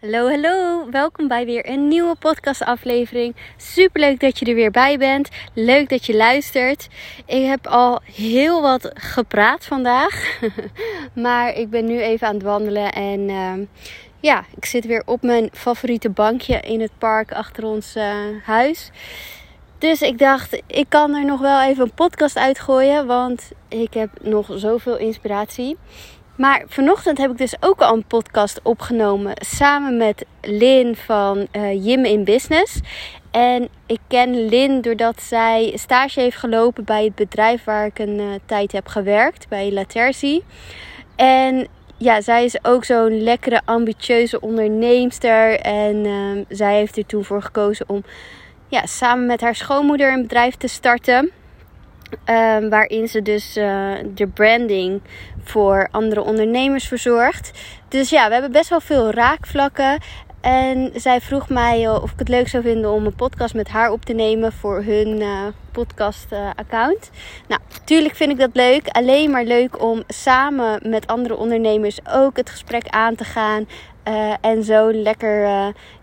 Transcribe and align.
Hallo, 0.00 0.28
hallo. 0.28 0.86
Welkom 0.90 1.28
bij 1.28 1.44
weer 1.44 1.68
een 1.68 1.88
nieuwe 1.88 2.14
podcastaflevering. 2.14 3.36
Super 3.56 4.00
leuk 4.00 4.20
dat 4.20 4.38
je 4.38 4.44
er 4.44 4.54
weer 4.54 4.70
bij 4.70 4.98
bent. 4.98 5.28
Leuk 5.54 5.88
dat 5.88 6.06
je 6.06 6.16
luistert. 6.16 6.88
Ik 7.26 7.46
heb 7.46 7.66
al 7.66 8.00
heel 8.02 8.62
wat 8.62 8.90
gepraat 8.94 9.64
vandaag. 9.64 10.40
maar 11.24 11.54
ik 11.54 11.70
ben 11.70 11.84
nu 11.84 12.00
even 12.00 12.26
aan 12.26 12.34
het 12.34 12.42
wandelen 12.42 12.92
en 12.92 13.28
ehm, 13.28 13.64
ja, 14.20 14.44
ik 14.56 14.64
zit 14.64 14.86
weer 14.86 15.02
op 15.06 15.22
mijn 15.22 15.48
favoriete 15.52 16.10
bankje 16.10 16.60
in 16.60 16.80
het 16.80 16.92
park 16.98 17.32
achter 17.32 17.64
ons 17.64 17.96
uh, 17.96 18.14
huis. 18.44 18.90
Dus 19.78 20.02
ik 20.02 20.18
dacht, 20.18 20.62
ik 20.66 20.86
kan 20.88 21.14
er 21.14 21.24
nog 21.24 21.40
wel 21.40 21.62
even 21.62 21.84
een 21.84 21.94
podcast 21.94 22.36
uitgooien, 22.36 23.06
want 23.06 23.50
ik 23.68 23.94
heb 23.94 24.10
nog 24.22 24.50
zoveel 24.54 24.96
inspiratie. 24.96 25.76
Maar 26.36 26.64
vanochtend 26.66 27.18
heb 27.18 27.30
ik 27.30 27.38
dus 27.38 27.54
ook 27.60 27.80
al 27.80 27.94
een 27.94 28.06
podcast 28.06 28.60
opgenomen 28.62 29.32
samen 29.34 29.96
met 29.96 30.24
Lin 30.40 30.96
van 30.96 31.46
uh, 31.52 31.84
Jim 31.84 32.04
in 32.04 32.24
Business. 32.24 32.80
En 33.30 33.68
ik 33.86 34.00
ken 34.08 34.48
Lin 34.48 34.80
doordat 34.80 35.22
zij 35.22 35.72
stage 35.74 36.20
heeft 36.20 36.36
gelopen 36.36 36.84
bij 36.84 37.04
het 37.04 37.14
bedrijf 37.14 37.64
waar 37.64 37.86
ik 37.86 37.98
een 37.98 38.18
uh, 38.18 38.26
tijd 38.46 38.72
heb 38.72 38.86
gewerkt, 38.86 39.48
bij 39.48 39.72
Laterzi. 39.72 40.42
En 41.16 41.66
ja, 41.96 42.20
zij 42.20 42.44
is 42.44 42.64
ook 42.64 42.84
zo'n 42.84 43.22
lekkere, 43.22 43.60
ambitieuze 43.64 44.40
onderneemster. 44.40 45.60
En 45.60 46.04
uh, 46.04 46.44
zij 46.48 46.76
heeft 46.76 46.96
er 46.96 47.06
toen 47.06 47.24
voor 47.24 47.42
gekozen 47.42 47.88
om 47.88 48.04
ja, 48.68 48.86
samen 48.86 49.26
met 49.26 49.40
haar 49.40 49.54
schoonmoeder 49.54 50.12
een 50.12 50.22
bedrijf 50.22 50.54
te 50.54 50.68
starten. 50.68 51.30
Um, 52.26 52.68
waarin 52.70 53.08
ze 53.08 53.22
dus 53.22 53.56
uh, 53.56 53.92
de 54.14 54.26
branding 54.26 55.00
voor 55.50 55.88
andere 55.90 56.22
ondernemers 56.22 56.88
verzorgt. 56.88 57.50
Dus 57.88 58.10
ja, 58.10 58.26
we 58.26 58.32
hebben 58.32 58.52
best 58.52 58.68
wel 58.68 58.80
veel 58.80 59.10
raakvlakken. 59.10 59.98
En 60.40 60.90
zij 60.94 61.20
vroeg 61.20 61.48
mij 61.48 61.88
of 61.88 62.12
ik 62.12 62.18
het 62.18 62.28
leuk 62.28 62.48
zou 62.48 62.62
vinden 62.62 62.90
om 62.90 63.06
een 63.06 63.14
podcast 63.14 63.54
met 63.54 63.68
haar 63.68 63.90
op 63.90 64.04
te 64.04 64.12
nemen 64.12 64.52
voor 64.52 64.82
hun 64.82 65.20
uh, 65.20 65.46
podcast-account. 65.72 67.10
Uh, 67.12 67.48
nou, 67.48 67.60
natuurlijk 67.68 68.14
vind 68.14 68.30
ik 68.30 68.38
dat 68.38 68.50
leuk. 68.52 68.88
Alleen 68.88 69.30
maar 69.30 69.44
leuk 69.44 69.82
om 69.82 70.02
samen 70.08 70.80
met 70.82 71.06
andere 71.06 71.36
ondernemers 71.36 71.98
ook 72.12 72.36
het 72.36 72.50
gesprek 72.50 72.88
aan 72.88 73.14
te 73.14 73.24
gaan. 73.24 73.68
En 74.40 74.64
zo 74.64 74.92
lekker 74.92 75.40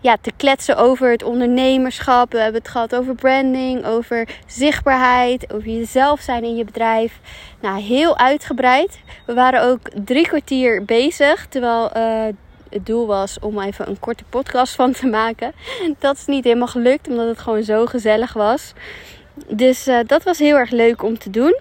ja, 0.00 0.16
te 0.20 0.32
kletsen 0.36 0.76
over 0.76 1.10
het 1.10 1.22
ondernemerschap. 1.22 2.32
We 2.32 2.38
hebben 2.38 2.60
het 2.60 2.70
gehad 2.70 2.94
over 2.94 3.14
branding, 3.14 3.86
over 3.86 4.28
zichtbaarheid, 4.46 5.52
over 5.52 5.68
jezelf 5.68 6.20
zijn 6.20 6.44
in 6.44 6.56
je 6.56 6.64
bedrijf. 6.64 7.20
Nou, 7.60 7.80
heel 7.80 8.18
uitgebreid. 8.18 9.00
We 9.26 9.34
waren 9.34 9.62
ook 9.62 9.80
drie 10.04 10.28
kwartier 10.28 10.84
bezig, 10.84 11.46
terwijl 11.48 11.90
het 12.74 12.86
doel 12.86 13.06
was 13.06 13.38
om 13.40 13.60
even 13.60 13.88
een 13.88 13.98
korte 13.98 14.24
podcast 14.28 14.74
van 14.74 14.92
te 14.92 15.06
maken. 15.06 15.52
Dat 15.98 16.16
is 16.16 16.26
niet 16.26 16.44
helemaal 16.44 16.68
gelukt, 16.68 17.08
omdat 17.08 17.26
het 17.26 17.38
gewoon 17.38 17.62
zo 17.62 17.86
gezellig 17.86 18.32
was. 18.32 18.72
Dus 19.48 19.88
dat 20.06 20.22
was 20.22 20.38
heel 20.38 20.56
erg 20.56 20.70
leuk 20.70 21.02
om 21.02 21.18
te 21.18 21.30
doen. 21.30 21.60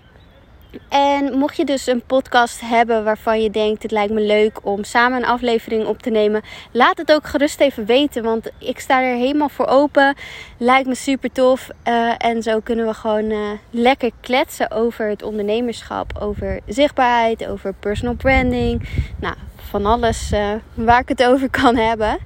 En 0.89 1.37
mocht 1.37 1.57
je 1.57 1.65
dus 1.65 1.87
een 1.87 2.03
podcast 2.05 2.61
hebben 2.61 3.03
waarvan 3.03 3.41
je 3.41 3.49
denkt: 3.49 3.83
het 3.83 3.91
lijkt 3.91 4.13
me 4.13 4.21
leuk 4.21 4.59
om 4.63 4.83
samen 4.83 5.17
een 5.17 5.29
aflevering 5.29 5.85
op 5.85 6.01
te 6.01 6.09
nemen, 6.09 6.41
laat 6.71 6.97
het 6.97 7.11
ook 7.11 7.27
gerust 7.27 7.59
even 7.59 7.85
weten. 7.85 8.23
Want 8.23 8.51
ik 8.57 8.79
sta 8.79 9.01
er 9.01 9.15
helemaal 9.15 9.49
voor 9.49 9.67
open. 9.67 10.15
Lijkt 10.57 10.87
me 10.87 10.95
super 10.95 11.31
tof. 11.31 11.69
Uh, 11.87 12.13
en 12.17 12.43
zo 12.43 12.59
kunnen 12.59 12.85
we 12.85 12.93
gewoon 12.93 13.31
uh, 13.31 13.49
lekker 13.69 14.11
kletsen 14.21 14.71
over 14.71 15.09
het 15.09 15.23
ondernemerschap, 15.23 16.17
over 16.19 16.59
zichtbaarheid, 16.67 17.47
over 17.47 17.73
personal 17.73 18.15
branding. 18.15 18.89
Nou, 19.19 19.35
van 19.69 19.85
alles 19.85 20.31
uh, 20.31 20.51
waar 20.73 20.99
ik 20.99 21.07
het 21.07 21.23
over 21.23 21.49
kan 21.49 21.75
hebben. 21.75 22.17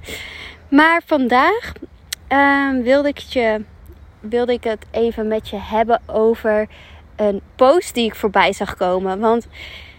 Maar 0.68 1.02
vandaag 1.06 1.72
wilde, 2.82 3.08
ik 3.08 3.18
je, 3.18 3.64
wilde 4.20 4.52
ik 4.52 4.64
het 4.64 4.86
even 4.90 5.28
met 5.28 5.48
je 5.48 5.58
hebben 5.60 6.00
over 6.06 6.68
een 7.16 7.40
post 7.56 7.94
die 7.94 8.04
ik 8.04 8.14
voorbij 8.14 8.52
zag 8.52 8.76
komen. 8.76 9.20
Want 9.20 9.46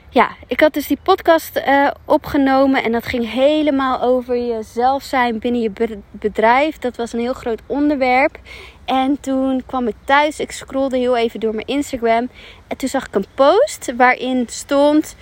ja, 0.09 0.29
ik 0.47 0.59
had 0.59 0.73
dus 0.73 0.87
die 0.87 0.99
podcast 1.03 1.57
uh, 1.67 1.87
opgenomen 2.05 2.83
en 2.83 2.91
dat 2.91 3.05
ging 3.05 3.31
helemaal 3.31 4.01
over 4.01 4.37
jezelf 4.37 5.03
zijn 5.03 5.39
binnen 5.39 5.61
je 5.61 5.99
bedrijf. 6.11 6.77
Dat 6.77 6.97
was 6.97 7.13
een 7.13 7.19
heel 7.19 7.33
groot 7.33 7.61
onderwerp. 7.65 8.39
En 8.85 9.19
toen 9.19 9.63
kwam 9.65 9.87
ik 9.87 9.95
thuis, 10.03 10.39
ik 10.39 10.51
scrollde 10.51 10.97
heel 10.97 11.17
even 11.17 11.39
door 11.39 11.55
mijn 11.55 11.67
Instagram. 11.67 12.29
En 12.67 12.77
toen 12.77 12.89
zag 12.89 13.07
ik 13.07 13.15
een 13.15 13.25
post 13.33 13.93
waarin 13.97 14.45
stond, 14.49 15.15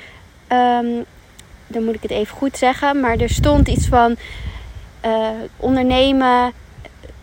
um, 0.52 1.06
dan 1.68 1.84
moet 1.84 1.96
ik 1.96 2.02
het 2.02 2.12
even 2.12 2.38
goed 2.38 2.58
zeggen, 2.58 3.00
maar 3.00 3.18
er 3.18 3.30
stond 3.30 3.68
iets 3.68 3.88
van 3.88 4.16
uh, 5.06 5.30
ondernemen 5.58 6.52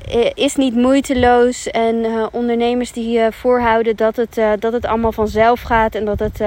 eh, 0.08 0.30
is 0.34 0.56
niet 0.56 0.74
moeiteloos. 0.74 1.70
En 1.70 1.94
uh, 1.94 2.26
ondernemers 2.30 2.92
die 2.92 3.18
uh, 3.18 3.26
voorhouden 3.30 3.96
dat 3.96 4.16
het, 4.16 4.40
dat 4.58 4.72
het 4.72 4.86
allemaal 4.86 5.12
vanzelf 5.12 5.60
gaat 5.60 5.94
en 5.94 6.04
dat 6.04 6.18
het 6.18 6.40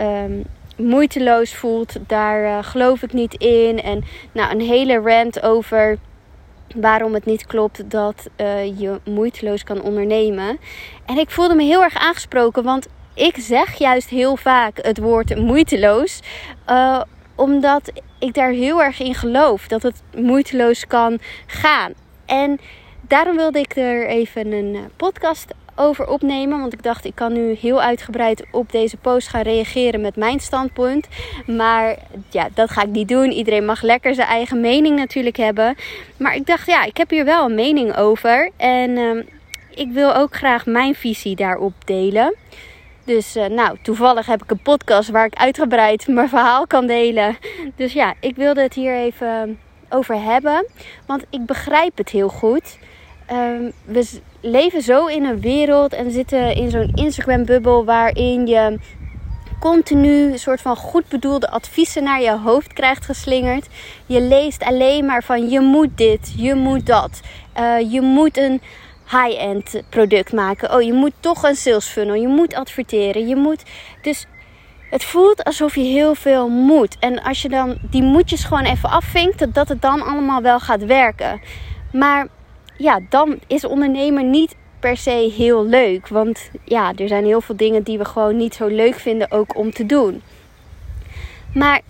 um, 0.00 0.44
moeiteloos 0.76 1.54
voelt, 1.54 1.96
daar 2.06 2.64
geloof 2.64 3.02
ik 3.02 3.12
niet 3.12 3.34
in. 3.34 3.82
En 3.82 4.04
nou, 4.32 4.50
een 4.50 4.60
hele 4.60 5.00
rant 5.00 5.42
over 5.42 5.98
waarom 6.74 7.14
het 7.14 7.24
niet 7.24 7.46
klopt 7.46 7.90
dat 7.90 8.28
je 8.76 9.00
moeiteloos 9.04 9.64
kan 9.64 9.82
ondernemen. 9.82 10.58
En 11.06 11.18
ik 11.18 11.30
voelde 11.30 11.54
me 11.54 11.62
heel 11.62 11.82
erg 11.82 11.94
aangesproken, 11.94 12.62
want 12.62 12.88
ik 13.14 13.36
zeg 13.38 13.74
juist 13.74 14.08
heel 14.08 14.36
vaak 14.36 14.78
het 14.82 14.98
woord 14.98 15.36
moeiteloos. 15.36 16.20
Omdat 17.40 17.92
ik 18.18 18.34
daar 18.34 18.50
heel 18.50 18.82
erg 18.82 19.00
in 19.00 19.14
geloof 19.14 19.68
dat 19.68 19.82
het 19.82 20.02
moeiteloos 20.16 20.86
kan 20.86 21.18
gaan. 21.46 21.92
En 22.26 22.60
daarom 23.00 23.36
wilde 23.36 23.58
ik 23.58 23.76
er 23.76 24.06
even 24.06 24.52
een 24.52 24.74
eh, 24.74 24.80
podcast 24.96 25.46
over 25.74 26.06
opnemen. 26.08 26.60
Want 26.60 26.72
ik 26.72 26.82
dacht, 26.82 27.04
ik 27.04 27.14
kan 27.14 27.32
nu 27.32 27.54
heel 27.60 27.82
uitgebreid 27.82 28.44
op 28.50 28.72
deze 28.72 28.96
post 28.96 29.28
gaan 29.28 29.42
reageren 29.42 30.00
met 30.00 30.16
mijn 30.16 30.40
standpunt. 30.40 31.08
Maar 31.46 31.96
ja, 32.30 32.48
dat 32.54 32.70
ga 32.70 32.82
ik 32.82 32.88
niet 32.88 33.08
doen. 33.08 33.30
Iedereen 33.30 33.64
mag 33.64 33.82
lekker 33.82 34.14
zijn 34.14 34.28
eigen 34.28 34.60
mening 34.60 34.96
natuurlijk 34.96 35.36
hebben. 35.36 35.76
Maar 36.16 36.34
ik 36.34 36.46
dacht, 36.46 36.66
ja, 36.66 36.84
ik 36.84 36.96
heb 36.96 37.10
hier 37.10 37.24
wel 37.24 37.44
een 37.44 37.54
mening 37.54 37.96
over. 37.96 38.50
En 38.56 38.90
uh, 38.90 39.24
ik 39.74 39.88
wil 39.92 40.14
ook 40.14 40.34
graag 40.34 40.66
mijn 40.66 40.94
visie 40.94 41.36
daarop 41.36 41.72
delen. 41.84 42.34
Dus 43.10 43.36
uh, 43.36 43.46
nou, 43.46 43.76
toevallig 43.82 44.26
heb 44.26 44.42
ik 44.42 44.50
een 44.50 44.62
podcast 44.62 45.10
waar 45.10 45.24
ik 45.24 45.34
uitgebreid 45.34 46.06
mijn 46.08 46.28
verhaal 46.28 46.66
kan 46.66 46.86
delen. 46.86 47.36
Dus 47.76 47.92
ja, 47.92 48.14
ik 48.20 48.36
wilde 48.36 48.62
het 48.62 48.74
hier 48.74 48.94
even 48.94 49.58
over 49.88 50.22
hebben. 50.22 50.66
Want 51.06 51.24
ik 51.30 51.46
begrijp 51.46 51.96
het 51.96 52.08
heel 52.08 52.28
goed. 52.28 52.78
Um, 53.32 53.72
we 53.84 54.20
leven 54.40 54.82
zo 54.82 55.06
in 55.06 55.24
een 55.24 55.40
wereld 55.40 55.92
en 55.92 56.10
zitten 56.10 56.54
in 56.54 56.70
zo'n 56.70 56.92
Instagram-bubbel 56.94 57.84
waarin 57.84 58.46
je 58.46 58.78
continu 59.60 60.32
een 60.32 60.38
soort 60.38 60.60
van 60.60 60.76
goed 60.76 61.08
bedoelde 61.08 61.50
adviezen 61.50 62.02
naar 62.02 62.22
je 62.22 62.38
hoofd 62.38 62.72
krijgt 62.72 63.04
geslingerd. 63.04 63.66
Je 64.06 64.20
leest 64.20 64.62
alleen 64.62 65.04
maar 65.04 65.22
van 65.22 65.48
je 65.48 65.60
moet 65.60 65.96
dit, 65.98 66.32
je 66.36 66.54
moet 66.54 66.86
dat. 66.86 67.20
Uh, 67.60 67.92
je 67.92 68.00
moet 68.00 68.36
een 68.36 68.60
high-end 69.10 69.82
product 69.88 70.32
maken. 70.32 70.74
Oh, 70.74 70.82
je 70.82 70.92
moet 70.92 71.12
toch 71.20 71.42
een 71.42 71.56
sales 71.56 71.86
funnel. 71.86 72.14
Je 72.14 72.28
moet 72.28 72.54
adverteren. 72.54 73.28
Je 73.28 73.36
moet. 73.36 73.62
Dus 74.02 74.26
het 74.90 75.04
voelt 75.04 75.44
alsof 75.44 75.74
je 75.74 75.82
heel 75.82 76.14
veel 76.14 76.48
moet. 76.48 76.96
En 76.98 77.22
als 77.22 77.42
je 77.42 77.48
dan 77.48 77.78
die 77.90 78.02
moedjes 78.02 78.44
gewoon 78.44 78.64
even 78.64 78.90
afvinkt, 78.90 79.54
dat 79.54 79.68
het 79.68 79.82
dan 79.82 80.02
allemaal 80.02 80.42
wel 80.42 80.60
gaat 80.60 80.84
werken. 80.84 81.40
Maar 81.92 82.26
ja, 82.76 83.00
dan 83.08 83.38
is 83.46 83.64
ondernemen 83.64 84.30
niet 84.30 84.56
per 84.80 84.96
se 84.96 85.32
heel 85.36 85.66
leuk. 85.66 86.08
Want 86.08 86.50
ja, 86.64 86.92
er 86.96 87.08
zijn 87.08 87.24
heel 87.24 87.40
veel 87.40 87.56
dingen 87.56 87.82
die 87.82 87.98
we 87.98 88.04
gewoon 88.04 88.36
niet 88.36 88.54
zo 88.54 88.66
leuk 88.66 88.94
vinden 88.94 89.30
ook 89.30 89.56
om 89.56 89.70
te 89.70 89.86
doen. 89.86 90.22
Maar 91.54 91.80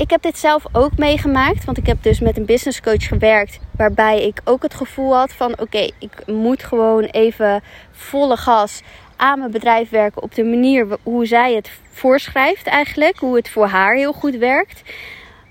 ik 0.00 0.10
heb 0.10 0.22
dit 0.22 0.38
zelf 0.38 0.64
ook 0.72 0.96
meegemaakt. 0.96 1.64
Want 1.64 1.78
ik 1.78 1.86
heb 1.86 2.02
dus 2.02 2.20
met 2.20 2.36
een 2.36 2.44
business 2.44 2.80
coach 2.80 3.06
gewerkt. 3.06 3.58
Waarbij 3.76 4.22
ik 4.22 4.40
ook 4.44 4.62
het 4.62 4.74
gevoel 4.74 5.16
had 5.16 5.32
van 5.32 5.58
oké, 5.58 5.88
ik 5.98 6.26
moet 6.26 6.62
gewoon 6.62 7.02
even 7.02 7.62
volle 7.90 8.36
gas 8.36 8.82
aan 9.16 9.38
mijn 9.38 9.50
bedrijf 9.50 9.90
werken 9.90 10.22
op 10.22 10.34
de 10.34 10.44
manier 10.44 10.86
hoe 11.02 11.26
zij 11.26 11.54
het 11.54 11.70
voorschrijft 11.90 12.66
eigenlijk. 12.66 13.18
Hoe 13.18 13.36
het 13.36 13.48
voor 13.48 13.66
haar 13.66 13.94
heel 13.94 14.12
goed 14.12 14.36
werkt. 14.36 14.82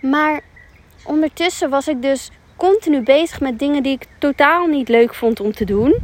Maar 0.02 0.42
ondertussen 1.04 1.70
was 1.70 1.88
ik 1.88 2.02
dus 2.02 2.32
continu 2.56 3.02
bezig 3.02 3.40
met 3.40 3.60
dingen 3.60 3.84
die 3.84 3.94
ik 3.94 4.06
totaal 4.20 4.68
niet 4.68 4.90
leuk 4.90 5.14
vond 5.14 5.40
om 5.40 5.54
te 5.54 5.66
doen. 5.66 5.96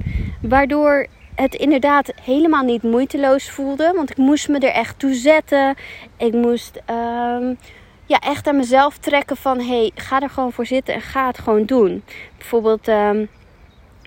Waardoor 0.41 1.07
het 1.35 1.55
inderdaad 1.55 2.11
helemaal 2.21 2.63
niet 2.63 2.83
moeiteloos 2.83 3.49
voelde. 3.49 3.91
Want 3.95 4.09
ik 4.09 4.17
moest 4.17 4.49
me 4.49 4.59
er 4.59 4.73
echt 4.73 4.99
toe 4.99 5.13
zetten. 5.13 5.75
Ik 6.17 6.33
moest 6.33 6.81
um, 6.89 7.57
ja, 8.05 8.19
echt 8.19 8.47
aan 8.47 8.55
mezelf 8.55 8.97
trekken 8.97 9.37
van... 9.37 9.59
hey, 9.59 9.91
ga 9.95 10.21
er 10.21 10.29
gewoon 10.29 10.51
voor 10.51 10.65
zitten 10.65 10.93
en 10.93 11.01
ga 11.01 11.27
het 11.27 11.39
gewoon 11.39 11.65
doen. 11.65 12.03
Bijvoorbeeld 12.37 12.87
um, 12.87 13.29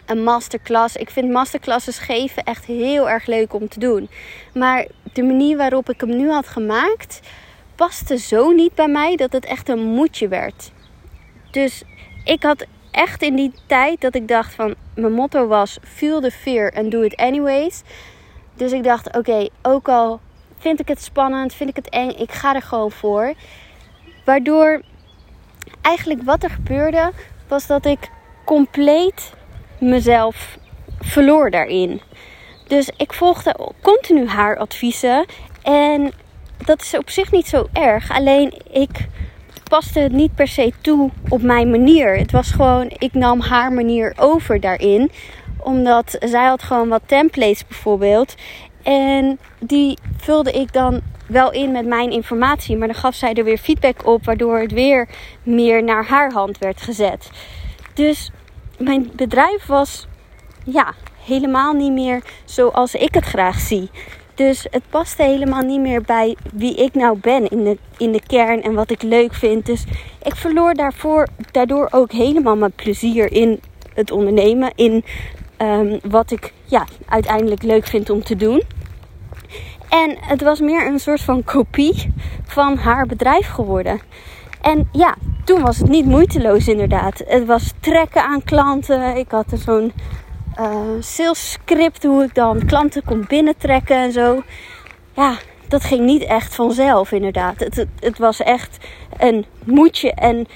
een 0.07 0.23
masterclass. 0.23 0.97
Ik 0.97 1.11
vind 1.11 1.31
masterclasses 1.31 1.99
geven 1.99 2.45
echt 2.45 2.65
heel 2.65 3.11
erg 3.11 3.27
leuk 3.27 3.55
om 3.55 3.69
te 3.69 3.79
doen. 3.79 4.09
Maar 4.55 4.87
de 5.13 5.23
manier 5.23 5.57
waarop 5.57 5.91
ik 5.91 6.01
hem 6.01 6.17
nu 6.17 6.31
had 6.31 6.49
gemaakt... 6.49 7.21
paste 7.75 8.19
zo 8.19 8.51
niet 8.51 8.75
bij 8.75 8.89
mij 8.89 9.17
dat 9.17 9.33
het 9.33 9.45
echt 9.45 9.69
een 9.69 9.85
moedje 9.85 10.29
werd. 10.29 10.73
Dus 11.51 11.83
ik 12.25 12.43
had 12.43 12.67
echt 12.91 13.23
in 13.23 13.37
die 13.37 13.53
tijd 13.67 14.01
dat 14.01 14.15
ik 14.15 14.29
dacht 14.29 14.55
van 14.55 14.75
mijn 14.95 15.13
motto 15.13 15.47
was 15.47 15.79
feel 15.83 16.21
the 16.21 16.31
fear 16.31 16.73
and 16.73 16.91
do 16.91 17.01
it 17.01 17.17
anyways. 17.17 17.83
Dus 18.55 18.73
ik 18.73 18.85
dacht 18.85 19.17
oké, 19.17 19.49
ook 19.63 19.89
al 19.89 20.21
vind 20.59 20.81
ik 20.81 20.89
het 20.89 21.03
spannend, 21.03 21.55
vind 21.55 21.71
ik 21.71 21.77
het 21.77 21.89
eng, 21.89 22.11
ik 22.11 22.33
ga 22.33 22.55
er 22.55 22.63
gewoon 22.63 22.91
voor. 22.91 23.35
Waardoor 24.29 24.81
eigenlijk 25.83 26.23
wat 26.23 26.43
er 26.43 26.51
gebeurde 26.51 27.13
was 27.47 27.67
dat 27.67 27.87
ik 27.87 28.11
compleet 28.45 29.33
mezelf 29.79 30.59
verloor 31.01 31.51
daarin. 31.51 32.01
Dus 32.67 32.91
ik 32.97 33.13
volgde 33.13 33.73
continu 33.83 34.27
haar 34.27 34.57
adviezen 34.57 35.25
en 35.63 36.13
dat 36.65 36.83
is 36.83 36.95
op 36.97 37.11
zich 37.11 37.31
niet 37.31 37.47
zo 37.47 37.67
erg. 37.73 38.11
Alleen 38.11 38.53
ik 38.71 39.09
paste 39.69 40.01
het 40.01 40.13
niet 40.13 40.35
per 40.35 40.49
se 40.49 40.73
toe 40.81 41.11
op 41.29 41.43
mijn 41.43 41.71
manier. 41.71 42.17
Het 42.17 42.33
was 42.33 42.51
gewoon, 42.51 42.91
ik 42.99 43.15
nam 43.15 43.41
haar 43.41 43.73
manier 43.73 44.13
over 44.17 44.61
daarin. 44.61 45.11
Omdat 45.59 46.17
zij 46.21 46.47
had 46.47 46.63
gewoon 46.63 46.89
wat 46.89 47.03
templates 47.07 47.67
bijvoorbeeld. 47.67 48.35
En 48.83 49.39
die 49.59 49.99
vulde 50.17 50.53
ik 50.53 50.73
dan 50.73 51.01
wel 51.29 51.53
in 51.53 51.73
met 51.73 51.87
mijn 51.87 52.11
informatie. 52.11 52.77
Maar 52.77 52.89
dan 52.89 52.97
gaf 52.97 53.15
zij 53.15 53.35
er 53.35 53.45
weer 53.45 53.59
feedback 53.59 54.07
op. 54.07 54.25
Waardoor 54.25 54.59
het 54.59 54.73
weer 54.73 55.09
meer 55.43 55.85
naar 55.85 56.07
haar 56.07 56.33
hand 56.33 56.59
werd 56.59 56.81
gezet. 56.81 57.31
Dus 57.95 58.31
mijn 58.79 59.11
bedrijf 59.17 59.67
was 59.67 60.07
ja, 60.65 60.95
helemaal 61.25 61.73
niet 61.73 61.93
meer 61.93 62.23
zoals 62.45 62.95
ik 62.95 63.15
het 63.15 63.25
graag 63.25 63.59
zie. 63.59 63.91
Dus 64.35 64.67
het 64.71 64.83
paste 64.89 65.23
helemaal 65.23 65.63
niet 65.63 65.81
meer 65.81 66.03
bij 66.03 66.37
wie 66.53 66.75
ik 66.75 66.95
nou 66.95 67.19
ben 67.19 67.49
in 67.49 67.65
de, 67.65 67.79
in 67.97 68.13
de 68.13 68.21
kern 68.27 68.63
en 68.63 68.75
wat 68.75 68.91
ik 68.91 69.03
leuk 69.03 69.35
vind. 69.35 69.67
Dus 69.67 69.85
ik 70.23 70.37
verloor 70.37 70.75
daarvoor, 70.75 71.27
daardoor 71.51 71.89
ook 71.91 72.13
helemaal 72.13 72.57
mijn 72.57 72.73
plezier 72.73 73.33
in 73.33 73.61
het 73.95 74.11
ondernemen. 74.11 74.73
In 74.75 75.05
um, 75.63 75.99
wat 76.03 76.31
ik 76.31 76.53
ja, 76.65 76.87
uiteindelijk 77.09 77.63
leuk 77.63 77.87
vind 77.87 78.11
om 78.11 78.23
te 78.23 78.37
doen. 78.37 78.63
En 79.89 80.17
het 80.21 80.43
was 80.43 80.61
meer 80.61 80.87
een 80.87 80.99
soort 80.99 81.21
van 81.21 81.45
kopie 81.45 82.13
van 82.47 82.77
haar 82.77 83.07
bedrijf 83.07 83.49
geworden. 83.49 84.01
En 84.61 84.89
ja, 84.93 85.15
toen 85.45 85.63
was 85.63 85.79
het 85.79 85.89
niet 85.89 86.05
moeiteloos 86.05 86.69
inderdaad. 86.69 87.23
Het 87.27 87.47
was 87.47 87.73
trekken 87.81 88.25
aan 88.25 88.45
klanten. 88.45 89.17
Ik 89.17 89.31
had 89.31 89.53
er 89.53 89.59
zo'n 89.59 89.93
uh, 90.61 90.77
sales 91.01 91.51
script 91.51 92.05
hoe 92.05 92.25
ik 92.25 92.35
dan 92.35 92.67
klanten 92.67 93.05
kon 93.05 93.25
binnentrekken 93.29 93.97
en 93.97 94.13
zo. 94.13 94.43
Ja, 95.15 95.37
dat 95.69 95.85
ging 95.85 96.05
niet 96.05 96.23
echt 96.23 96.55
vanzelf 96.55 97.13
inderdaad. 97.13 97.61
Het, 97.61 97.87
het, 98.01 98.19
was 98.19 98.41
echt 98.41 98.77
een 99.19 99.45
moedje 99.65 100.13
en 100.13 100.47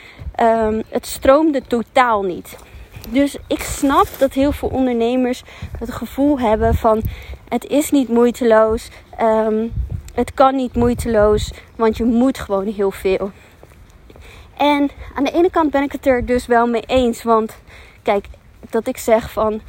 um, 0.40 0.82
het 0.88 1.06
stroomde 1.06 1.62
totaal 1.66 2.22
niet. 2.22 2.56
Dus 3.08 3.36
ik 3.46 3.62
snap 3.62 4.06
dat 4.18 4.32
heel 4.32 4.52
veel 4.52 4.68
ondernemers 4.68 5.42
het 5.78 5.92
gevoel 5.92 6.40
hebben 6.40 6.74
van 6.74 7.02
het 7.48 7.66
is 7.66 7.90
niet 7.90 8.08
moeiteloos. 8.08 8.88
Um, 9.20 9.72
het 10.14 10.34
kan 10.34 10.56
niet 10.56 10.74
moeiteloos, 10.74 11.52
want 11.76 11.96
je 11.96 12.04
moet 12.04 12.38
gewoon 12.38 12.66
heel 12.66 12.90
veel. 12.90 13.30
En 14.56 14.90
aan 15.14 15.24
de 15.24 15.32
ene 15.32 15.50
kant 15.50 15.70
ben 15.70 15.82
ik 15.82 15.92
het 15.92 16.06
er 16.06 16.26
dus 16.26 16.46
wel 16.46 16.66
mee 16.66 16.82
eens. 16.86 17.22
Want 17.22 17.56
kijk, 18.02 18.26
dat 18.70 18.86
ik 18.86 18.96
zeg 18.96 19.30
van 19.30 19.60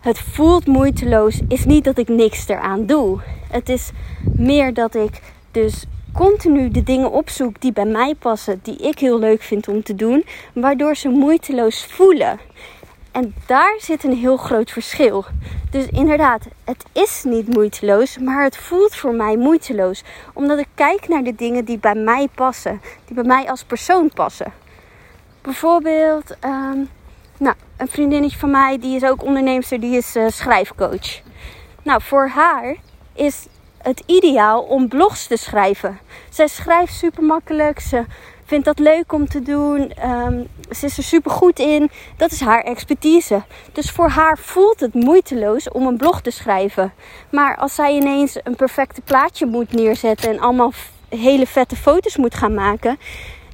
het 0.00 0.18
voelt 0.18 0.66
moeiteloos, 0.66 1.40
is 1.48 1.64
niet 1.64 1.84
dat 1.84 1.98
ik 1.98 2.08
niks 2.08 2.48
eraan 2.48 2.86
doe. 2.86 3.20
Het 3.50 3.68
is 3.68 3.90
meer 4.36 4.74
dat 4.74 4.94
ik 4.94 5.20
dus 5.50 5.84
continu 6.12 6.70
de 6.70 6.82
dingen 6.82 7.10
opzoek 7.10 7.60
die 7.60 7.72
bij 7.72 7.84
mij 7.84 8.14
passen, 8.14 8.60
die 8.62 8.76
ik 8.76 8.98
heel 8.98 9.18
leuk 9.18 9.42
vind 9.42 9.68
om 9.68 9.82
te 9.82 9.94
doen, 9.94 10.24
waardoor 10.54 10.96
ze 10.96 11.08
moeiteloos 11.08 11.84
voelen. 11.84 12.38
En 13.12 13.34
daar 13.46 13.74
zit 13.78 14.04
een 14.04 14.16
heel 14.16 14.36
groot 14.36 14.70
verschil. 14.70 15.24
Dus 15.70 15.86
inderdaad, 15.86 16.46
het 16.64 16.84
is 16.92 17.24
niet 17.24 17.54
moeiteloos, 17.54 18.18
maar 18.18 18.44
het 18.44 18.56
voelt 18.56 18.94
voor 18.94 19.14
mij 19.14 19.36
moeiteloos. 19.36 20.02
Omdat 20.32 20.58
ik 20.58 20.68
kijk 20.74 21.08
naar 21.08 21.22
de 21.22 21.34
dingen 21.34 21.64
die 21.64 21.78
bij 21.78 21.94
mij 21.94 22.28
passen, 22.34 22.80
die 23.04 23.14
bij 23.14 23.24
mij 23.24 23.50
als 23.50 23.64
persoon 23.64 24.10
passen. 24.14 24.52
Bijvoorbeeld, 25.42 26.36
ehm, 26.40 26.78
nou, 27.38 27.54
een 27.76 27.88
vriendinnetje 27.88 28.38
van 28.38 28.50
mij, 28.50 28.78
die 28.78 28.96
is 28.96 29.04
ook 29.04 29.24
onderneemster, 29.24 29.80
die 29.80 29.96
is 29.96 30.16
uh, 30.16 30.28
schrijfcoach. 30.28 31.20
Nou, 31.82 32.02
voor 32.02 32.28
haar 32.28 32.76
is 33.14 33.46
het 33.82 34.02
ideaal 34.06 34.62
om 34.62 34.88
blogs 34.88 35.26
te 35.26 35.36
schrijven. 35.36 35.98
Zij 36.28 36.48
schrijft 36.48 36.94
super 36.94 37.22
makkelijk, 37.22 37.80
ze 37.80 38.04
vindt 38.48 38.64
dat 38.64 38.78
leuk 38.78 39.12
om 39.12 39.28
te 39.28 39.42
doen, 39.42 39.92
um, 40.04 40.48
ze 40.76 40.86
is 40.86 40.96
er 40.96 41.02
super 41.02 41.30
goed 41.30 41.58
in. 41.58 41.90
Dat 42.16 42.32
is 42.32 42.40
haar 42.40 42.62
expertise. 42.62 43.42
Dus 43.72 43.90
voor 43.90 44.08
haar 44.08 44.38
voelt 44.38 44.80
het 44.80 44.94
moeiteloos 44.94 45.68
om 45.68 45.86
een 45.86 45.96
blog 45.96 46.20
te 46.20 46.30
schrijven. 46.30 46.92
Maar 47.30 47.56
als 47.56 47.74
zij 47.74 47.94
ineens 47.94 48.36
een 48.42 48.56
perfecte 48.56 49.00
plaatje 49.00 49.46
moet 49.46 49.72
neerzetten 49.72 50.30
en 50.30 50.40
allemaal 50.40 50.72
hele 51.08 51.46
vette 51.46 51.76
foto's 51.76 52.16
moet 52.16 52.34
gaan 52.34 52.54
maken, 52.54 52.98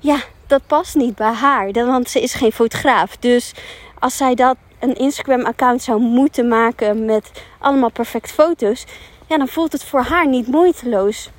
ja, 0.00 0.16
dat 0.46 0.66
past 0.66 0.94
niet 0.94 1.14
bij 1.14 1.32
haar. 1.32 1.72
Want 1.72 2.10
ze 2.10 2.20
is 2.20 2.34
geen 2.34 2.52
fotograaf. 2.52 3.16
Dus 3.16 3.52
als 3.98 4.16
zij 4.16 4.34
dat 4.34 4.56
een 4.78 4.94
Instagram-account 4.94 5.82
zou 5.82 6.00
moeten 6.00 6.48
maken 6.48 7.04
met 7.04 7.30
allemaal 7.58 7.90
perfecte 7.90 8.32
foto's, 8.32 8.84
ja, 9.26 9.38
dan 9.38 9.48
voelt 9.48 9.72
het 9.72 9.84
voor 9.84 10.02
haar 10.02 10.28
niet 10.28 10.46
moeiteloos. 10.46 11.30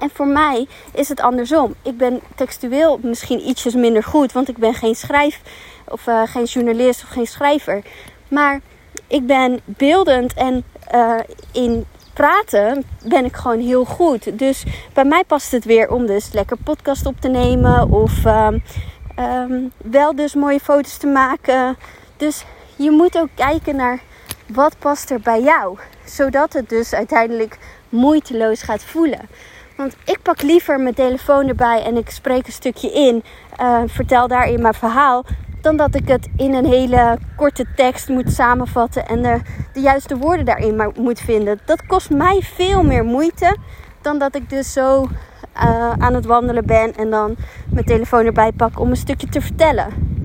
En 0.00 0.10
voor 0.12 0.26
mij 0.26 0.66
is 0.94 1.08
het 1.08 1.20
andersom. 1.20 1.74
Ik 1.82 1.96
ben 1.96 2.20
textueel 2.36 2.98
misschien 3.02 3.48
ietsjes 3.48 3.74
minder 3.74 4.02
goed, 4.04 4.32
want 4.32 4.48
ik 4.48 4.56
ben 4.56 4.74
geen 4.74 4.94
schrijf 4.94 5.40
of 5.88 6.06
uh, 6.06 6.22
geen 6.24 6.44
journalist 6.44 7.02
of 7.02 7.08
geen 7.08 7.26
schrijver. 7.26 7.82
Maar 8.28 8.60
ik 9.06 9.26
ben 9.26 9.60
beeldend 9.64 10.34
en 10.34 10.64
uh, 10.94 11.14
in 11.52 11.86
praten 12.12 12.84
ben 13.04 13.24
ik 13.24 13.36
gewoon 13.36 13.60
heel 13.60 13.84
goed. 13.84 14.38
Dus 14.38 14.64
bij 14.92 15.04
mij 15.04 15.24
past 15.24 15.52
het 15.52 15.64
weer 15.64 15.90
om 15.90 16.06
dus 16.06 16.32
lekker 16.32 16.56
podcast 16.64 17.06
op 17.06 17.20
te 17.20 17.28
nemen 17.28 17.90
of 17.90 18.24
um, 18.24 18.62
um, 19.18 19.72
wel 19.76 20.14
dus 20.14 20.34
mooie 20.34 20.60
foto's 20.60 20.96
te 20.96 21.06
maken. 21.06 21.76
Dus 22.16 22.44
je 22.76 22.90
moet 22.90 23.18
ook 23.18 23.28
kijken 23.34 23.76
naar 23.76 24.00
wat 24.46 24.78
past 24.78 25.10
er 25.10 25.20
bij 25.20 25.42
jou, 25.42 25.78
zodat 26.04 26.52
het 26.52 26.68
dus 26.68 26.92
uiteindelijk 26.92 27.58
moeiteloos 27.88 28.62
gaat 28.62 28.82
voelen. 28.82 29.28
Want 29.80 29.96
ik 30.04 30.22
pak 30.22 30.42
liever 30.42 30.80
mijn 30.80 30.94
telefoon 30.94 31.48
erbij 31.48 31.82
en 31.82 31.96
ik 31.96 32.10
spreek 32.10 32.46
een 32.46 32.52
stukje 32.52 32.92
in, 32.92 33.22
uh, 33.60 33.82
vertel 33.86 34.28
daarin 34.28 34.62
mijn 34.62 34.74
verhaal, 34.74 35.24
dan 35.60 35.76
dat 35.76 35.94
ik 35.94 36.08
het 36.08 36.28
in 36.36 36.54
een 36.54 36.66
hele 36.66 37.18
korte 37.36 37.66
tekst 37.76 38.08
moet 38.08 38.32
samenvatten 38.32 39.06
en 39.06 39.22
de, 39.22 39.40
de 39.72 39.80
juiste 39.80 40.16
woorden 40.16 40.44
daarin 40.44 40.92
moet 40.96 41.20
vinden. 41.20 41.60
Dat 41.64 41.86
kost 41.86 42.10
mij 42.10 42.40
veel 42.42 42.82
meer 42.82 43.04
moeite 43.04 43.56
dan 44.00 44.18
dat 44.18 44.34
ik 44.34 44.50
dus 44.50 44.72
zo 44.72 45.02
uh, 45.02 45.92
aan 45.98 46.14
het 46.14 46.26
wandelen 46.26 46.66
ben 46.66 46.96
en 46.96 47.10
dan 47.10 47.36
mijn 47.70 47.86
telefoon 47.86 48.24
erbij 48.24 48.52
pak 48.52 48.80
om 48.80 48.90
een 48.90 48.96
stukje 48.96 49.28
te 49.28 49.40
vertellen. 49.40 50.18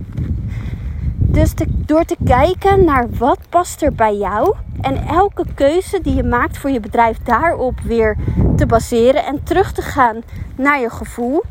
Dus 1.36 1.54
te, 1.54 1.65
door 1.70 2.04
te 2.04 2.15
kijken 2.25 2.86
naar 2.86 3.08
wat 3.18 3.39
past 3.50 3.82
er 3.82 3.94
bij 3.94 4.15
jou 4.15 4.56
en 4.82 5.08
elke 5.08 5.46
keuze 5.56 6.01
die 6.01 6.15
je 6.15 6.24
maakt 6.24 6.58
voor 6.58 6.70
je 6.70 6.80
bedrijf 6.80 7.18
daarop 7.24 7.80
weer 7.80 8.18
te 8.56 8.65
baseren 8.65 9.25
en 9.25 9.44
terug 9.44 9.72
te 9.72 9.82
gaan 9.82 10.22
naar 10.56 10.80
je 10.80 10.89
gevoel, 10.89 11.44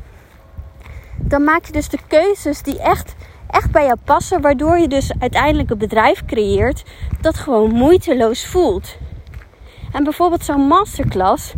dan 1.17 1.45
maak 1.45 1.65
je 1.65 1.73
dus 1.73 1.89
de 1.89 1.99
keuzes 2.09 2.63
die 2.63 2.79
echt 2.79 3.15
echt 3.51 3.71
bij 3.71 3.85
jou 3.85 3.97
passen, 4.05 4.41
waardoor 4.41 4.79
je 4.79 4.89
dus 4.89 5.13
uiteindelijk 5.19 5.71
een 5.71 5.79
bedrijf 5.79 6.25
creëert 6.25 6.85
dat 7.21 7.37
gewoon 7.37 7.75
moeiteloos 7.75 8.47
voelt. 8.47 8.97
En 9.93 10.05
bijvoorbeeld 10.05 10.45
zo'n 10.45 10.67
masterclass, 10.67 11.55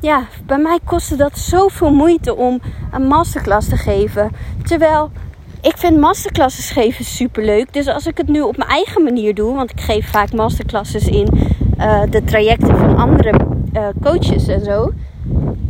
ja, 0.00 0.24
bij 0.46 0.58
mij 0.58 0.78
kostte 0.84 1.16
dat 1.16 1.38
zoveel 1.38 1.92
moeite 1.92 2.34
om 2.36 2.60
een 2.92 3.06
masterclass 3.06 3.68
te 3.68 3.76
geven. 3.76 4.30
Terwijl 4.62 5.10
ik 5.62 5.76
vind 5.76 5.98
masterclasses 5.98 6.70
geven 6.70 7.04
super 7.04 7.44
leuk. 7.44 7.72
Dus 7.72 7.86
als 7.86 8.06
ik 8.06 8.16
het 8.16 8.28
nu 8.28 8.40
op 8.40 8.56
mijn 8.56 8.70
eigen 8.70 9.02
manier 9.02 9.34
doe, 9.34 9.54
want 9.54 9.70
ik 9.70 9.80
geef 9.80 10.10
vaak 10.10 10.32
masterclasses 10.32 11.06
in 11.06 11.28
uh, 11.78 12.02
de 12.10 12.24
trajecten 12.24 12.78
van 12.78 12.96
andere 12.96 13.34
uh, 13.72 13.88
coaches 14.02 14.48
en 14.48 14.64
zo 14.64 14.92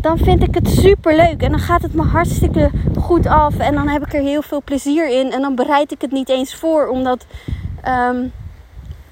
dan 0.01 0.19
vind 0.19 0.43
ik 0.43 0.55
het 0.55 0.69
super 0.69 1.17
leuk. 1.17 1.43
En 1.43 1.51
dan 1.51 1.61
gaat 1.61 1.83
het 1.83 1.95
me 1.95 2.03
hartstikke 2.03 2.71
goed 2.99 3.27
af. 3.27 3.59
En 3.59 3.75
dan 3.75 3.89
heb 3.89 4.07
ik 4.07 4.15
er 4.15 4.23
heel 4.23 4.43
veel 4.43 4.63
plezier 4.65 5.09
in. 5.09 5.33
En 5.33 5.41
dan 5.41 5.55
bereid 5.55 5.93
ik 5.93 6.01
het 6.01 6.11
niet 6.11 6.29
eens 6.29 6.55
voor, 6.55 6.89
omdat 6.89 7.27
um, 7.89 8.33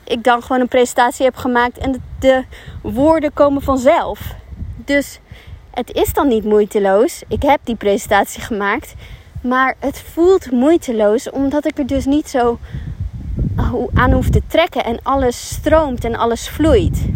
ik 0.05 0.25
dan 0.25 0.43
gewoon 0.43 0.61
een 0.61 0.69
presentatie 0.69 1.25
heb 1.25 1.37
gemaakt. 1.37 1.79
En 1.79 1.93
de, 1.93 2.01
de, 2.19 2.45
woorden 2.83 3.33
komen 3.33 3.63
vanzelf. 3.63 4.35
Dus 4.77 5.21
het 5.71 5.93
is 5.93 6.13
dan 6.13 6.29
niet 6.29 6.45
moeiteloos. 6.45 7.23
Ik 7.29 7.43
heb 7.43 7.61
die 7.65 7.77
presentatie 7.77 8.43
gemaakt. 8.43 8.95
Maar 9.43 9.75
het 9.79 10.01
voelt 10.01 10.51
moeiteloos, 10.51 11.31
omdat 11.31 11.67
ik 11.67 11.79
er 11.79 11.87
dus 11.87 12.05
niet 12.05 12.29
zo 12.29 12.59
aan 13.95 14.13
hoef 14.13 14.29
te 14.31 14.43
trekken. 14.47 14.85
En 14.85 15.01
alles 15.03 15.49
stroomt 15.49 16.05
en 16.05 16.17
alles 16.17 16.49
vloeit. 16.49 17.07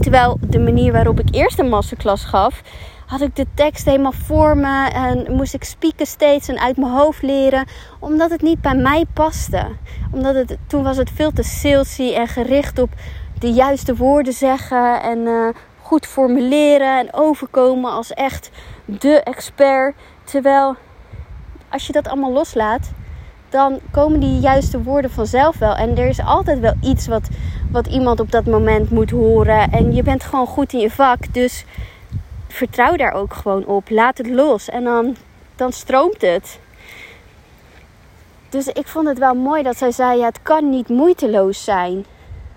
Terwijl 0.00 0.38
de 0.40 0.58
manier 0.58 0.92
waarop 0.92 1.20
ik 1.20 1.34
eerst 1.34 1.58
een 1.58 1.68
masterclass 1.68 2.24
gaf, 2.24 2.62
had 3.06 3.20
ik 3.20 3.36
de 3.36 3.46
tekst 3.54 3.84
helemaal 3.84 4.12
voor 4.12 4.56
me 4.56 4.88
en 4.88 5.34
moest 5.34 5.54
ik 5.54 5.64
spieken 5.64 6.06
steeds 6.06 6.48
en 6.48 6.60
uit 6.60 6.76
mijn 6.76 6.92
hoofd 6.92 7.22
leren, 7.22 7.66
omdat 7.98 8.30
het 8.30 8.42
niet 8.42 8.60
bij 8.60 8.74
mij 8.74 9.04
paste. 9.12 9.66
Omdat 10.12 10.34
het, 10.34 10.56
toen 10.66 10.82
was 10.82 10.96
het 10.96 11.10
veel 11.14 11.32
te 11.32 11.42
salesy 11.42 12.12
en 12.12 12.28
gericht 12.28 12.78
op 12.78 12.90
de 13.38 13.52
juiste 13.52 13.96
woorden 13.96 14.32
zeggen 14.32 15.02
en 15.02 15.18
uh, 15.18 15.48
goed 15.80 16.06
formuleren 16.06 16.98
en 16.98 17.08
overkomen 17.12 17.90
als 17.90 18.12
echt 18.12 18.50
de 18.84 19.22
expert. 19.22 19.94
Terwijl 20.24 20.76
als 21.70 21.86
je 21.86 21.92
dat 21.92 22.08
allemaal 22.08 22.32
loslaat, 22.32 22.90
dan 23.48 23.78
komen 23.90 24.20
die 24.20 24.40
juiste 24.40 24.82
woorden 24.82 25.10
vanzelf 25.10 25.58
wel. 25.58 25.74
En 25.74 25.98
er 25.98 26.06
is 26.06 26.20
altijd 26.20 26.60
wel 26.60 26.74
iets 26.82 27.06
wat, 27.06 27.28
wat 27.70 27.86
iemand 27.86 28.20
op 28.20 28.30
dat 28.30 28.46
moment 28.46 28.90
moet 28.90 29.10
horen. 29.10 29.70
En 29.72 29.94
je 29.94 30.02
bent 30.02 30.24
gewoon 30.24 30.46
goed 30.46 30.72
in 30.72 30.78
je 30.78 30.90
vak. 30.90 31.34
Dus 31.34 31.64
vertrouw 32.48 32.96
daar 32.96 33.12
ook 33.12 33.34
gewoon 33.34 33.66
op. 33.66 33.90
Laat 33.90 34.18
het 34.18 34.28
los. 34.28 34.68
En 34.68 34.84
dan, 34.84 35.16
dan 35.56 35.72
stroomt 35.72 36.20
het. 36.20 36.58
Dus 38.48 38.66
ik 38.66 38.86
vond 38.86 39.08
het 39.08 39.18
wel 39.18 39.34
mooi 39.34 39.62
dat 39.62 39.76
zij 39.76 39.90
zei: 39.90 40.18
ja, 40.18 40.26
het 40.26 40.42
kan 40.42 40.70
niet 40.70 40.88
moeiteloos 40.88 41.64
zijn. 41.64 42.04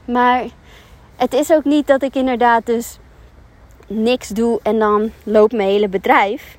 Maar 0.06 0.44
het 1.16 1.34
is 1.34 1.52
ook 1.52 1.64
niet 1.64 1.88
dat 1.88 2.04
ik 2.04 2.16
inderdaad 2.16 2.66
dus 2.66 3.00
niks 3.88 4.28
doe 4.28 4.60
en 4.64 4.80
dan 4.80 5.12
loopt 5.24 5.54
mijn 5.54 5.70
hele 5.70 5.90
bedrijf. 5.90 6.58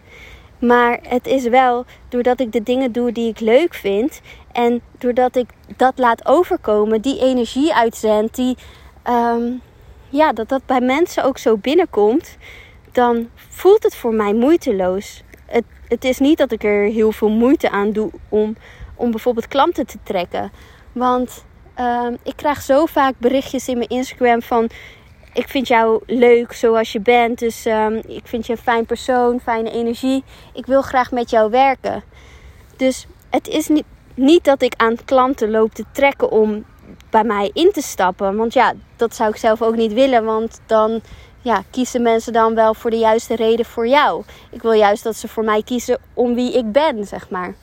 Maar 0.67 0.99
het 1.03 1.27
is 1.27 1.49
wel 1.49 1.85
doordat 2.09 2.41
ik 2.41 2.53
de 2.53 2.63
dingen 2.63 2.93
doe 2.93 3.13
die 3.13 3.29
ik 3.29 3.41
leuk 3.41 3.75
vind. 3.75 4.21
En 4.53 4.81
doordat 4.99 5.37
ik 5.37 5.49
dat 5.77 5.99
laat 5.99 6.27
overkomen, 6.27 7.01
die 7.03 7.21
energie 7.21 7.75
uitzend, 7.75 8.35
die, 8.35 8.57
ehm, 9.03 9.43
ja, 10.09 10.33
dat 10.33 10.49
dat 10.49 10.67
bij 10.67 10.81
mensen 10.81 11.25
ook 11.25 11.39
zo 11.39 11.57
binnenkomt. 11.57 12.37
Dan 12.93 13.29
voelt 13.35 13.83
het 13.83 13.97
voor 13.97 14.15
mij 14.15 14.35
moeiteloos. 14.35 15.23
Het, 15.47 15.65
het 15.89 16.05
is 16.05 16.19
niet 16.19 16.39
dat 16.39 16.53
ik 16.53 16.65
er 16.65 16.85
heel 16.85 17.13
veel 17.13 17.31
moeite 17.31 17.71
aan 17.71 17.93
doe 17.93 18.11
om, 18.29 18.57
om 18.95 19.11
bijvoorbeeld 19.11 19.49
klanten 19.49 19.87
te 19.87 19.99
trekken. 20.03 20.53
Want 20.93 21.45
ehm, 21.75 22.15
ik 22.23 22.37
krijg 22.37 22.63
zo 22.63 22.87
vaak 22.87 23.15
berichtjes 23.19 23.69
in 23.69 23.77
mijn 23.77 23.89
Instagram 23.89 24.43
van 24.43 24.69
ik 25.35 25.49
vind 25.49 25.69
jou 25.69 26.03
leuk 26.07 26.53
zoals 26.53 26.93
je 26.93 27.01
bent. 27.01 27.39
Dus 27.39 27.67
um, 27.67 28.01
ik 28.07 28.27
vind 28.27 28.47
je 28.47 28.53
een 28.53 28.59
fijn 28.59 28.87
persoon, 28.87 29.41
fijne 29.41 29.71
energie. 29.71 30.25
Ik 30.53 30.67
wil 30.67 30.83
graag 30.83 31.11
met 31.11 31.31
jou 31.31 31.51
werken. 31.51 32.03
Dus 32.77 33.07
het 33.31 33.49
is 33.49 33.69
niet, 33.69 33.85
niet 34.15 34.45
dat 34.45 34.63
ik 34.63 34.75
aan 34.77 34.97
klanten 35.05 35.51
loop 35.51 35.75
te 35.75 35.85
trekken 35.93 36.31
om 36.31 36.65
bij 37.11 37.25
mij 37.25 37.51
in 37.53 37.73
te 37.73 37.83
stappen. 37.83 38.37
Want 38.37 38.53
ja, 38.53 38.73
dat 38.97 39.15
zou 39.15 39.31
ik 39.31 39.37
zelf 39.37 39.63
ook 39.63 39.77
niet 39.77 39.93
willen. 39.93 40.25
Want 40.25 40.61
dan 40.67 41.01
ja, 41.43 41.63
kiezen 41.71 42.03
mensen 42.03 42.33
dan 42.33 42.55
wel 42.55 42.75
voor 42.75 42.91
de 42.91 42.99
juiste 42.99 43.37
reden 43.37 43.65
voor 43.65 43.87
jou. 43.87 44.25
Ik 44.51 44.63
wil 44.63 44.73
juist 44.73 45.03
dat 45.03 45.17
ze 45.17 45.29
voor 45.29 45.45
mij 45.45 45.63
kiezen 45.63 45.99
om 46.15 46.35
wie 46.35 46.53
ik 46.59 46.73
ben, 46.73 47.07
zeg 47.07 47.31
maar. 47.31 47.55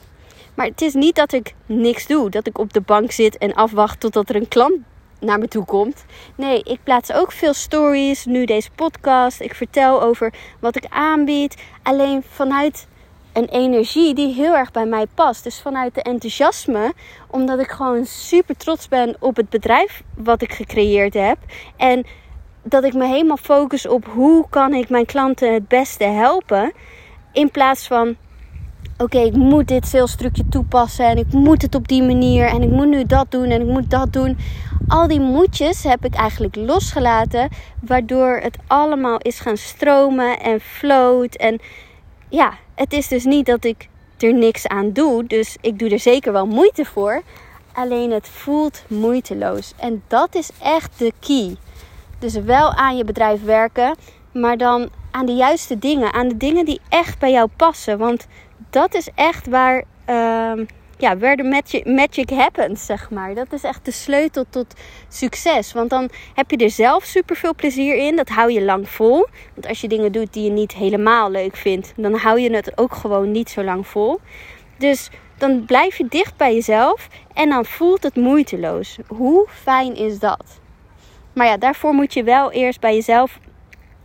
Maar 0.54 0.66
het 0.66 0.82
is 0.82 0.94
niet 0.94 1.16
dat 1.16 1.34
ik 1.34 1.54
niks 1.66 2.08
doe. 2.08 2.30
Dat 2.30 2.48
ik 2.48 2.58
op 2.58 2.74
de 2.74 2.82
bank 2.82 3.12
zit 3.12 3.38
en 3.38 3.54
afwacht 3.54 4.00
totdat 4.00 4.30
er 4.30 4.36
een 4.36 4.48
klant 4.48 4.78
naar 5.22 5.40
me 5.40 5.48
toe 5.48 5.66
komt. 5.66 6.06
Nee, 6.36 6.64
ik 6.64 6.80
plaats 6.84 7.14
ook 7.14 7.32
veel 7.32 7.54
stories. 7.54 8.26
Nu 8.26 8.46
deze 8.46 8.70
podcast. 8.76 9.42
Ik 9.42 9.56
vertel 9.56 10.02
over 10.02 10.34
wat 10.60 10.76
ik 10.76 10.86
aanbied. 10.90 11.64
Alleen 11.84 12.24
vanuit 12.30 12.88
een 13.34 13.48
energie 13.48 14.14
die 14.14 14.34
heel 14.34 14.56
erg 14.56 14.72
bij 14.72 14.86
mij 14.86 15.06
past. 15.14 15.44
Dus 15.44 15.62
vanuit 15.62 15.96
de 15.96 16.02
enthousiasme. 16.02 16.94
Omdat 17.28 17.60
ik 17.60 17.70
gewoon 17.70 18.06
super 18.06 18.58
trots 18.58 18.88
ben 18.88 19.16
op 19.20 19.36
het 19.36 19.50
bedrijf 19.50 20.04
wat 20.16 20.42
ik 20.42 20.54
gecreëerd 20.54 21.14
heb. 21.14 21.38
En 21.78 22.06
dat 22.64 22.84
ik 22.84 22.94
me 22.94 23.06
helemaal 23.06 23.38
focus 23.38 23.88
op 23.88 24.06
hoe 24.06 24.46
kan 24.50 24.74
ik 24.74 24.90
mijn 24.90 25.06
klanten 25.06 25.54
het 25.54 25.68
beste 25.68 26.04
helpen. 26.04 26.74
In 27.32 27.52
plaats 27.52 27.88
van 27.88 28.16
oké, 28.98 29.20
ik 29.20 29.36
moet 29.36 29.68
dit 29.68 29.88
salestrucje 29.88 30.48
toepassen 30.50 31.06
en 31.06 31.18
ik 31.18 31.34
moet 31.34 31.62
het 31.62 31.76
op 31.76 31.88
die 31.88 32.04
manier 32.04 32.46
en 32.46 32.62
ik 32.62 32.70
moet 32.70 32.88
nu 32.88 33.06
dat 33.06 33.32
doen 33.32 33.50
en 33.50 33.62
ik 33.62 33.68
moet 33.68 33.90
dat 33.90 34.14
doen. 34.14 34.38
Al 34.92 35.08
die 35.08 35.20
moedjes 35.20 35.84
heb 35.84 36.06
ik 36.06 36.14
eigenlijk 36.14 36.56
losgelaten, 36.56 37.50
waardoor 37.82 38.40
het 38.42 38.58
allemaal 38.68 39.18
is 39.18 39.40
gaan 39.40 39.58
stromen 39.58 40.40
en 40.40 40.60
float. 40.60 41.36
En 41.36 41.60
ja, 42.30 42.54
het 42.76 42.94
is 42.94 43.08
dus 43.08 43.24
niet 43.24 43.46
dat 43.46 43.64
ik 43.64 43.88
er 44.18 44.34
niks 44.34 44.68
aan 44.68 44.92
doe, 44.92 45.26
dus 45.28 45.58
ik 45.62 45.80
doe 45.80 45.90
er 45.90 46.00
zeker 46.00 46.32
wel 46.32 46.46
moeite 46.46 46.86
voor. 46.86 47.22
Alleen 47.74 48.12
het 48.12 48.28
voelt 48.28 48.84
moeiteloos 48.88 49.74
en 49.78 50.04
dat 50.08 50.36
is 50.36 50.50
echt 50.62 51.00
de 51.00 51.14
key. 51.20 51.56
Dus 52.20 52.34
wel 52.34 52.74
aan 52.74 52.98
je 52.98 53.06
bedrijf 53.06 53.44
werken, 53.44 53.96
maar 54.34 54.58
dan 54.58 54.90
aan 55.12 55.26
de 55.26 55.36
juiste 55.36 55.80
dingen, 55.80 56.14
aan 56.14 56.28
de 56.28 56.38
dingen 56.38 56.66
die 56.66 56.82
echt 56.90 57.20
bij 57.20 57.32
jou 57.32 57.50
passen. 57.56 57.98
Want 57.98 58.28
dat 58.70 58.94
is 58.94 59.10
echt 59.16 59.48
waar, 59.48 59.84
uh, 60.10 60.66
ja, 61.02 61.18
waar 61.18 61.36
de 61.36 61.44
magic, 61.44 61.86
magic 61.86 62.30
happens, 62.30 62.86
zeg 62.86 63.10
maar. 63.10 63.34
Dat 63.34 63.54
is 63.54 63.64
echt 63.64 63.86
de 63.86 63.92
sleutel 63.92 64.46
tot 64.50 64.74
succes. 65.08 65.74
Want 65.74 65.90
dan 65.90 66.10
heb 66.34 66.52
je 66.52 66.58
er 66.58 66.70
zelf 66.70 67.04
super 67.04 67.36
veel 67.36 67.56
plezier 67.56 67.96
in. 67.96 68.16
Dat 68.16 68.30
hou 68.30 68.52
je 68.52 68.62
lang 68.62 68.90
vol. 68.90 69.28
Want 69.54 69.68
als 69.68 69.82
je 69.82 69.88
dingen 69.88 70.12
doet 70.12 70.34
die 70.34 70.44
je 70.44 70.50
niet 70.50 70.74
helemaal 70.74 71.32
leuk 71.32 71.56
vindt, 71.56 71.94
dan 71.96 72.14
hou 72.14 72.40
je 72.40 72.54
het 72.56 72.78
ook 72.78 72.96
gewoon 72.96 73.32
niet 73.32 73.50
zo 73.50 73.64
lang 73.64 73.88
vol. 73.88 74.20
Dus 74.78 75.10
dan 75.38 75.66
blijf 75.66 75.98
je 75.98 76.06
dicht 76.10 76.38
bij 76.38 76.54
jezelf 76.54 77.08
en 77.34 77.50
dan 77.50 77.66
voelt 77.66 78.04
het 78.04 78.16
moeiteloos. 78.16 78.98
Hoe 79.08 79.48
fijn 79.50 79.96
is 79.96 80.20
dat? 80.20 80.60
Maar 81.34 81.48
ja, 81.48 81.58
daarvoor 81.58 81.94
moet 81.94 82.14
je 82.14 82.24
wel 82.24 82.52
eerst 82.52 82.80
bij 82.80 82.94
jezelf 82.94 83.40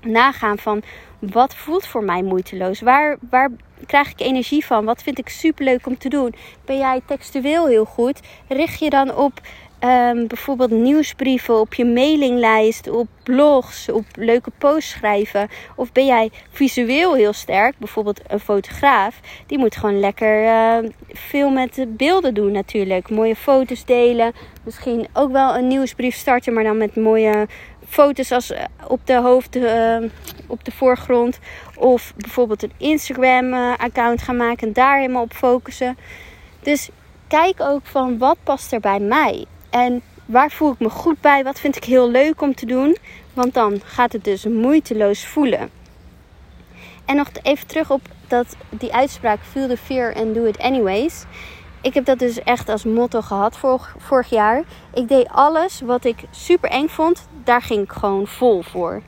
nagaan 0.01 0.59
van 0.59 0.83
wat 1.19 1.55
voelt 1.55 1.87
voor 1.87 2.05
mij 2.05 2.23
moeiteloos? 2.23 2.81
Waar, 2.81 3.17
waar 3.31 3.51
krijg 3.87 4.11
ik 4.11 4.21
energie 4.21 4.67
van? 4.67 4.85
Wat 4.85 5.03
vind 5.03 5.19
ik 5.19 5.29
superleuk 5.29 5.87
om 5.87 5.99
te 5.99 6.09
doen? 6.09 6.35
Ben 6.65 6.79
jij 6.79 7.01
textueel 7.07 7.67
heel 7.67 7.85
goed? 7.85 8.21
Richt 8.49 8.79
je 8.79 8.91
dan 8.91 9.15
op 9.15 9.41
um, 9.81 10.27
bijvoorbeeld 10.27 10.71
nieuwsbrieven 10.71 11.61
op 11.61 11.75
je 11.75 11.85
mailinglijst, 11.85 12.89
op 12.89 13.09
blogs, 13.23 13.89
op 13.89 14.05
leuke 14.15 14.51
posts 14.59 14.91
schrijven? 14.91 15.49
Of 15.77 15.93
ben 15.93 16.07
jij 16.07 16.31
visueel 16.51 17.15
heel 17.15 17.33
sterk? 17.33 17.79
Bijvoorbeeld 17.79 18.21
een 18.27 18.41
fotograaf, 18.41 19.21
die 19.47 19.59
moet 19.59 19.77
gewoon 19.77 20.01
lekker 20.01 20.45
uh, 20.45 20.91
veel 21.09 21.51
met 21.51 21.85
beelden 21.89 22.35
doen 22.35 22.53
natuurlijk. 22.53 23.11
Mooie 23.11 23.37
foto's 23.37 23.85
delen. 23.85 24.33
Misschien 24.65 25.07
ook 25.13 25.33
wel 25.33 25.57
een 25.57 25.67
nieuwsbrief 25.67 26.15
starten, 26.15 26.55
maar 26.55 26.65
dan 26.65 26.79
met 26.79 26.97
mooie 26.97 27.47
foto's 27.97 28.33
als 28.33 28.51
eh, 28.51 28.65
op 28.87 29.01
de 29.05 29.15
hoofd, 29.15 29.57
uh, 29.57 29.97
op 30.47 30.65
de 30.65 30.71
voorgrond. 30.71 31.39
Of 31.75 32.13
bijvoorbeeld 32.17 32.63
een 32.63 32.73
Instagram 32.77 33.53
uh, 33.53 33.75
account 33.77 34.23
gaan 34.23 34.37
maken 34.37 34.67
en 34.67 34.73
daar 34.73 34.99
helemaal 34.99 35.23
op 35.23 35.33
focussen. 35.33 35.97
Dus 36.63 36.89
kijk 37.29 37.61
ook 37.61 37.87
van 37.87 38.19
wat 38.19 38.37
past 38.43 38.73
er 38.73 38.81
bij 38.81 38.99
mij. 38.99 39.45
En 39.71 40.03
waar 40.25 40.51
voel 40.51 40.73
ik 40.73 40.79
me 40.79 40.89
goed 40.89 41.21
bij? 41.21 41.45
Wat 41.45 41.61
vind 41.61 41.77
ik 41.77 41.85
heel 41.85 42.11
leuk 42.11 42.43
om 42.43 42.55
te 42.55 42.67
doen? 42.67 42.97
Want 43.35 43.55
dan 43.55 43.81
gaat 43.85 44.13
het 44.13 44.25
dus 44.25 44.45
moeiteloos 44.45 45.27
voelen. 45.27 45.71
En 47.05 47.17
nog 47.17 47.29
even 47.43 47.67
terug 47.67 47.91
op 47.91 48.01
dat, 48.29 48.57
die 48.71 48.95
uitspraak: 48.95 49.39
Feel 49.51 49.69
the 49.69 49.77
fear 49.77 50.15
and 50.15 50.35
do 50.35 50.45
it 50.45 50.59
anyways 50.59 51.25
ik 51.87 51.95
heb 51.95 52.05
dat 52.05 52.19
dus 52.19 52.43
echt 52.43 52.69
als 52.69 52.85
motto 52.85 53.21
gehad 53.21 53.59
vorig, 53.99 54.31
jaar. 54.31 54.63
Ik 54.95 55.09
deed 55.09 55.29
alles 55.29 55.81
wat 55.81 56.05
ik 56.05 56.25
super 56.31 56.71
eng 56.71 56.89
vond, 56.89 57.29
daar 57.45 57.63
ging 57.63 57.83
ik 57.83 57.93
gewoon 57.93 58.27
vol 58.27 58.63
voor. 58.63 59.03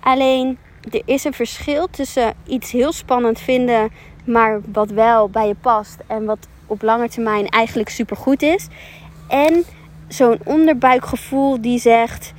Alleen 0.00 0.58
er 0.90 1.02
is 1.04 1.24
een 1.24 1.32
verschil 1.32 1.86
tussen 1.90 2.34
iets 2.46 2.70
heel 2.70 2.92
spannend 2.92 3.40
vinden, 3.40 3.90
maar 4.24 4.60
wat 4.72 4.90
wel 4.90 5.28
bij 5.28 5.46
je 5.46 5.54
past 5.54 5.96
en 6.06 6.24
wat 6.24 6.48
op 6.66 6.82
lange 6.82 7.08
termijn 7.08 7.48
eigenlijk 7.48 7.88
super 7.88 8.16
goed 8.16 8.42
is. 8.42 8.68
En 9.28 9.64
zo'n 10.08 10.38
onderbuikgevoel 10.44 11.60
die 11.60 11.78
zegt: 11.78 12.32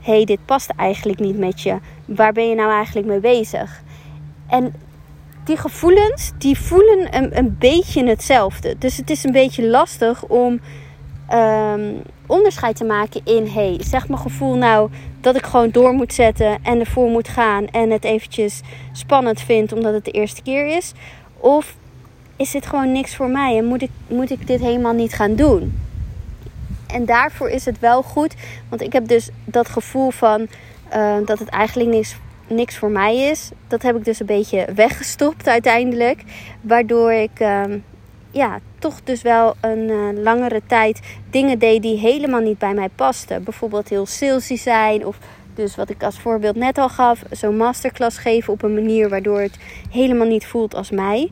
hé, 0.00 0.12
hey, 0.12 0.24
dit 0.24 0.44
past 0.44 0.70
eigenlijk 0.76 1.18
niet 1.18 1.38
met 1.38 1.60
je. 1.60 1.78
Waar 2.04 2.32
ben 2.32 2.48
je 2.48 2.54
nou 2.54 2.70
eigenlijk 2.70 3.06
mee 3.06 3.20
bezig? 3.20 3.82
En 4.46 4.74
die 5.48 5.56
gevoelens, 5.56 6.32
die 6.38 6.58
voelen 6.58 7.16
een, 7.16 7.38
een 7.38 7.56
beetje 7.58 8.06
hetzelfde. 8.06 8.76
Dus 8.78 8.96
het 8.96 9.10
is 9.10 9.24
een 9.24 9.32
beetje 9.32 9.66
lastig 9.66 10.24
om 10.24 10.60
um, 11.32 12.02
onderscheid 12.26 12.76
te 12.76 12.84
maken 12.84 13.20
in... 13.24 13.46
hey, 13.46 13.76
zeg 13.80 14.08
mijn 14.08 14.20
gevoel 14.20 14.54
nou 14.54 14.90
dat 15.20 15.36
ik 15.36 15.44
gewoon 15.44 15.70
door 15.70 15.92
moet 15.92 16.14
zetten 16.14 16.58
en 16.62 16.80
ervoor 16.80 17.10
moet 17.10 17.28
gaan... 17.28 17.66
en 17.66 17.90
het 17.90 18.04
eventjes 18.04 18.60
spannend 18.92 19.40
vind 19.40 19.72
omdat 19.72 19.92
het 19.92 20.04
de 20.04 20.10
eerste 20.10 20.42
keer 20.42 20.76
is? 20.76 20.92
Of 21.36 21.76
is 22.36 22.50
dit 22.50 22.66
gewoon 22.66 22.92
niks 22.92 23.16
voor 23.16 23.30
mij 23.30 23.58
en 23.58 23.64
moet 23.64 23.82
ik, 23.82 23.90
moet 24.08 24.30
ik 24.30 24.46
dit 24.46 24.60
helemaal 24.60 24.94
niet 24.94 25.14
gaan 25.14 25.34
doen? 25.34 25.80
En 26.86 27.04
daarvoor 27.04 27.48
is 27.48 27.64
het 27.64 27.78
wel 27.78 28.02
goed, 28.02 28.34
want 28.68 28.82
ik 28.82 28.92
heb 28.92 29.08
dus 29.08 29.28
dat 29.44 29.68
gevoel 29.68 30.10
van... 30.10 30.46
Uh, 30.94 31.16
dat 31.24 31.38
het 31.38 31.48
eigenlijk 31.48 31.90
niks 31.90 32.16
niks 32.48 32.76
voor 32.76 32.90
mij 32.90 33.16
is. 33.16 33.50
Dat 33.68 33.82
heb 33.82 33.96
ik 33.96 34.04
dus 34.04 34.20
een 34.20 34.26
beetje 34.26 34.66
weggestopt 34.74 35.48
uiteindelijk. 35.48 36.22
Waardoor 36.60 37.12
ik 37.12 37.40
ehm, 37.40 37.78
ja, 38.30 38.58
toch 38.78 39.00
dus 39.04 39.22
wel 39.22 39.54
een 39.60 39.88
uh, 39.88 40.22
langere 40.22 40.62
tijd 40.66 41.00
dingen 41.30 41.58
deed 41.58 41.82
die 41.82 41.98
helemaal 41.98 42.40
niet 42.40 42.58
bij 42.58 42.74
mij 42.74 42.88
pasten. 42.94 43.44
Bijvoorbeeld 43.44 43.88
heel 43.88 44.06
salesy 44.06 44.56
zijn 44.56 45.06
of 45.06 45.18
Dus 45.54 45.76
wat 45.76 45.90
ik 45.90 46.02
als 46.02 46.20
voorbeeld 46.20 46.56
net 46.56 46.78
al 46.78 46.88
gaf, 46.88 47.22
zo'n 47.30 47.56
masterclass 47.56 48.18
geven 48.18 48.52
op 48.52 48.62
een 48.62 48.74
manier 48.74 49.08
waardoor 49.08 49.40
het 49.40 49.58
helemaal 49.90 50.26
niet 50.26 50.46
voelt 50.46 50.74
als 50.74 50.90
mij. 50.90 51.30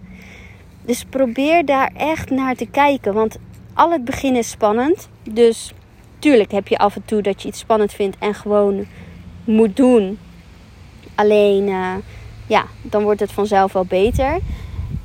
Dus 0.84 1.04
probeer 1.04 1.64
daar 1.64 1.90
echt 1.96 2.30
naar 2.30 2.54
te 2.54 2.66
kijken, 2.66 3.14
want 3.14 3.38
al 3.74 3.92
het 3.92 4.04
begin 4.04 4.36
is 4.36 4.50
spannend. 4.50 5.08
Dus 5.30 5.72
tuurlijk 6.18 6.52
heb 6.52 6.68
je 6.68 6.78
af 6.78 6.96
en 6.96 7.04
toe 7.04 7.22
dat 7.22 7.42
je 7.42 7.48
iets 7.48 7.58
spannend 7.58 7.92
vindt 7.92 8.16
en 8.18 8.34
gewoon 8.34 8.86
moet 9.44 9.76
doen. 9.76 10.18
Alleen, 11.16 11.68
uh, 11.68 11.94
ja, 12.46 12.64
dan 12.82 13.02
wordt 13.02 13.20
het 13.20 13.32
vanzelf 13.32 13.72
wel 13.72 13.84
beter. 13.84 14.38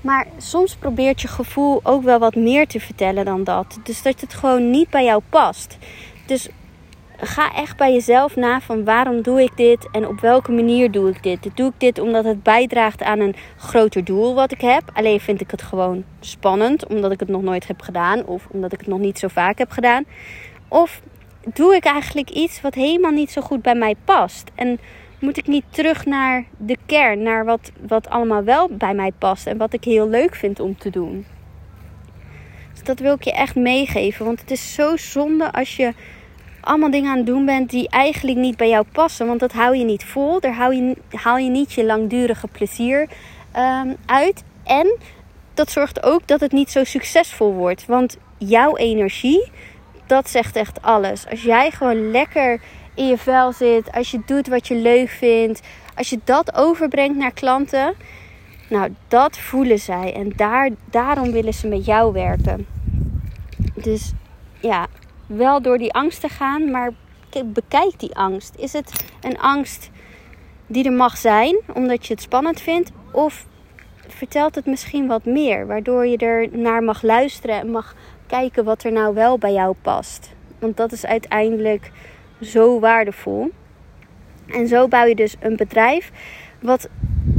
Maar 0.01 0.27
soms 0.37 0.75
probeert 0.75 1.21
je 1.21 1.27
gevoel 1.27 1.79
ook 1.83 2.03
wel 2.03 2.19
wat 2.19 2.35
meer 2.35 2.67
te 2.67 2.79
vertellen 2.79 3.25
dan 3.25 3.43
dat. 3.43 3.79
Dus 3.83 4.01
dat 4.01 4.21
het 4.21 4.33
gewoon 4.33 4.69
niet 4.69 4.89
bij 4.89 5.03
jou 5.03 5.21
past. 5.29 5.77
Dus 6.25 6.49
ga 7.17 7.53
echt 7.53 7.77
bij 7.77 7.93
jezelf 7.93 8.35
na 8.35 8.61
van 8.61 8.83
waarom 8.83 9.21
doe 9.21 9.41
ik 9.41 9.57
dit 9.57 9.87
en 9.91 10.07
op 10.07 10.19
welke 10.19 10.51
manier 10.51 10.91
doe 10.91 11.09
ik 11.09 11.23
dit. 11.23 11.49
Doe 11.55 11.67
ik 11.67 11.73
dit 11.77 11.99
omdat 11.99 12.25
het 12.25 12.43
bijdraagt 12.43 13.03
aan 13.03 13.19
een 13.19 13.35
groter 13.57 14.03
doel 14.03 14.33
wat 14.33 14.51
ik 14.51 14.61
heb. 14.61 14.83
Alleen 14.93 15.19
vind 15.19 15.41
ik 15.41 15.51
het 15.51 15.61
gewoon 15.61 16.03
spannend 16.19 16.87
omdat 16.87 17.11
ik 17.11 17.19
het 17.19 17.29
nog 17.29 17.41
nooit 17.41 17.67
heb 17.67 17.81
gedaan 17.81 18.25
of 18.25 18.47
omdat 18.51 18.73
ik 18.73 18.79
het 18.79 18.87
nog 18.87 18.99
niet 18.99 19.19
zo 19.19 19.27
vaak 19.27 19.57
heb 19.57 19.71
gedaan. 19.71 20.05
Of 20.67 21.01
doe 21.53 21.75
ik 21.75 21.85
eigenlijk 21.85 22.29
iets 22.29 22.61
wat 22.61 22.73
helemaal 22.73 23.11
niet 23.11 23.31
zo 23.31 23.41
goed 23.41 23.61
bij 23.61 23.75
mij 23.75 23.95
past. 24.05 24.51
En 24.55 24.79
moet 25.21 25.37
ik 25.37 25.47
niet 25.47 25.63
terug 25.69 26.05
naar 26.05 26.45
de 26.57 26.77
kern, 26.85 27.23
naar 27.23 27.45
wat, 27.45 27.71
wat 27.87 28.09
allemaal 28.09 28.43
wel 28.43 28.69
bij 28.71 28.93
mij 28.93 29.11
past 29.17 29.47
en 29.47 29.57
wat 29.57 29.73
ik 29.73 29.83
heel 29.83 30.09
leuk 30.09 30.35
vind 30.35 30.59
om 30.59 30.77
te 30.77 30.89
doen. 30.89 31.25
Dus 32.71 32.83
dat 32.83 32.99
wil 32.99 33.13
ik 33.13 33.23
je 33.23 33.31
echt 33.31 33.55
meegeven, 33.55 34.25
want 34.25 34.39
het 34.39 34.51
is 34.51 34.73
zo 34.73 34.97
zonde 34.97 35.51
als 35.51 35.75
je 35.75 35.93
allemaal 36.61 36.91
dingen 36.91 37.11
aan 37.11 37.17
het 37.17 37.25
doen 37.25 37.45
bent 37.45 37.69
die 37.69 37.89
eigenlijk 37.89 38.37
niet 38.37 38.57
bij 38.57 38.69
jou 38.69 38.85
passen, 38.91 39.27
want 39.27 39.39
dat 39.39 39.51
hou 39.51 39.75
je 39.75 39.83
niet 39.83 40.03
vol, 40.03 40.39
daar 40.39 40.53
haal 40.53 40.71
je, 40.71 40.97
haal 41.11 41.37
je 41.37 41.49
niet 41.49 41.73
je 41.73 41.85
langdurige 41.85 42.47
plezier 42.47 43.07
um, 43.57 43.95
uit. 44.05 44.43
En 44.63 44.97
dat 45.53 45.71
zorgt 45.71 46.03
ook 46.03 46.27
dat 46.27 46.39
het 46.39 46.51
niet 46.51 46.71
zo 46.71 46.83
succesvol 46.83 47.53
wordt, 47.53 47.85
want 47.85 48.17
jouw 48.37 48.75
energie, 48.77 49.51
dat 50.05 50.29
zegt 50.29 50.55
echt 50.55 50.81
alles. 50.81 51.27
Als 51.29 51.43
jij 51.43 51.71
gewoon 51.71 52.11
lekker 52.11 52.61
in 53.01 53.07
je 53.07 53.17
vel 53.17 53.51
zit, 53.51 53.91
als 53.91 54.11
je 54.11 54.21
doet 54.25 54.47
wat 54.47 54.67
je 54.67 54.75
leuk 54.75 55.09
vindt, 55.09 55.61
als 55.95 56.09
je 56.09 56.19
dat 56.23 56.55
overbrengt 56.55 57.17
naar 57.17 57.31
klanten, 57.31 57.93
nou, 58.69 58.93
dat 59.07 59.37
voelen 59.37 59.79
zij 59.79 60.13
en 60.13 60.33
daar, 60.35 60.69
daarom 60.85 61.31
willen 61.31 61.53
ze 61.53 61.67
met 61.67 61.85
jou 61.85 62.13
werken. 62.13 62.65
Dus 63.73 64.11
ja, 64.59 64.87
wel 65.25 65.61
door 65.61 65.77
die 65.77 65.93
angst 65.93 66.21
te 66.21 66.29
gaan, 66.29 66.71
maar 66.71 66.91
bekijk 67.45 67.99
die 67.99 68.15
angst. 68.15 68.55
Is 68.57 68.73
het 68.73 69.05
een 69.21 69.39
angst 69.39 69.89
die 70.67 70.85
er 70.85 70.93
mag 70.93 71.17
zijn, 71.17 71.59
omdat 71.73 72.05
je 72.07 72.13
het 72.13 72.21
spannend 72.21 72.61
vindt? 72.61 72.91
Of 73.11 73.45
vertelt 74.07 74.55
het 74.55 74.65
misschien 74.65 75.07
wat 75.07 75.25
meer, 75.25 75.67
waardoor 75.67 76.07
je 76.07 76.17
er 76.17 76.57
naar 76.57 76.83
mag 76.83 77.01
luisteren 77.01 77.59
en 77.59 77.71
mag 77.71 77.95
kijken 78.27 78.63
wat 78.63 78.83
er 78.83 78.91
nou 78.91 79.13
wel 79.13 79.37
bij 79.37 79.53
jou 79.53 79.75
past? 79.81 80.33
Want 80.59 80.77
dat 80.77 80.91
is 80.91 81.05
uiteindelijk 81.05 81.91
zo 82.41 82.79
waardevol. 82.79 83.51
En 84.47 84.67
zo 84.67 84.87
bouw 84.87 85.05
je 85.05 85.15
dus 85.15 85.35
een 85.39 85.55
bedrijf 85.55 86.11
wat 86.59 86.87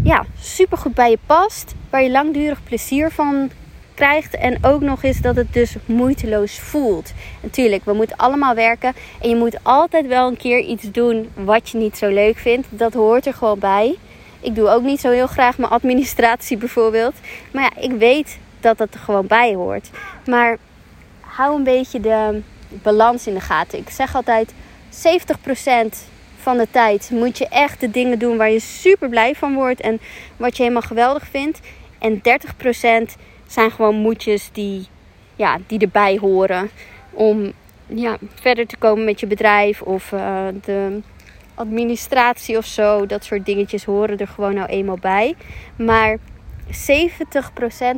ja, 0.02 0.25
super 0.40 0.78
goed 0.78 0.94
bij 0.94 1.11
je 1.11 1.18
past, 1.26 1.75
waar 1.90 2.02
je 2.02 2.11
langdurig 2.11 2.62
plezier 2.62 3.11
van 3.11 3.50
krijgt 3.94 4.35
en 4.35 4.64
ook 4.64 4.80
nog 4.80 5.02
eens 5.02 5.21
dat 5.21 5.37
het 5.37 5.52
dus 5.52 5.76
moeiteloos 5.87 6.59
voelt. 6.59 7.12
Natuurlijk, 7.40 7.85
we 7.85 7.92
moeten 7.92 8.16
allemaal 8.16 8.54
werken 8.54 8.92
en 9.21 9.28
je 9.28 9.37
moet 9.37 9.56
altijd 9.62 10.06
wel 10.06 10.28
een 10.28 10.37
keer 10.37 10.59
iets 10.59 10.90
doen 10.90 11.30
wat 11.35 11.68
je 11.68 11.78
niet 11.78 11.99
zo 11.99 12.09
leuk 12.09 12.38
vindt. 12.38 12.66
Dat 12.71 12.92
hoort 12.92 13.26
er 13.26 13.35
gewoon 13.35 13.59
bij. 13.59 13.99
Ik 14.40 14.54
doe 14.54 14.68
ook 14.68 14.82
niet 14.82 15.00
zo 15.00 15.11
heel 15.11 15.26
graag 15.26 15.59
mijn 15.59 15.73
administratie 15.73 16.56
bijvoorbeeld. 16.56 17.14
Maar 17.52 17.62
ja, 17.62 17.82
ik 17.82 17.92
weet 17.92 18.38
dat 18.61 18.78
dat 18.78 18.94
er 18.94 19.00
gewoon 19.00 19.26
bij 19.26 19.54
hoort. 19.54 19.90
Maar 20.26 20.59
hou 21.21 21.56
een 21.56 21.64
beetje 21.64 22.00
de 22.00 22.40
balans 22.68 23.26
in 23.26 23.35
de 23.35 23.40
gaten. 23.40 23.78
Ik 23.78 23.90
zeg 23.90 24.14
altijd 24.14 24.52
70% 24.92 24.96
van 26.37 26.57
de 26.57 26.66
tijd 26.70 27.11
moet 27.11 27.38
je 27.38 27.48
echt 27.48 27.81
de 27.81 27.90
dingen 27.90 28.18
doen 28.18 28.37
waar 28.37 28.50
je 28.50 28.61
super 28.61 29.09
blij 29.09 29.35
van 29.35 29.55
wordt 29.55 29.81
en 29.81 30.00
wat 30.37 30.57
je 30.57 30.62
helemaal 30.62 30.83
geweldig 30.83 31.26
vindt. 31.26 31.61
En 31.98 32.18
30% 32.18 32.20
zijn 33.46 33.70
gewoon 33.70 33.94
moedjes 33.94 34.50
die, 34.52 34.87
ja, 35.37 35.59
die 35.66 35.78
erbij 35.78 36.18
horen 36.20 36.70
om 37.11 37.52
ja, 37.87 38.16
verder 38.35 38.66
te 38.66 38.76
komen 38.76 39.05
met 39.05 39.20
je 39.20 39.26
bedrijf 39.26 39.83
of 39.83 40.12
uh, 40.12 40.46
de 40.64 41.00
administratie 41.55 42.57
of 42.57 42.64
zo. 42.64 43.07
Dat 43.07 43.24
soort 43.24 43.46
dingetjes 43.46 43.85
horen 43.85 44.18
er 44.18 44.28
gewoon 44.28 44.55
nou 44.55 44.68
eenmaal 44.68 44.98
bij. 44.98 45.35
Maar 45.76 46.18
70% 46.66 46.70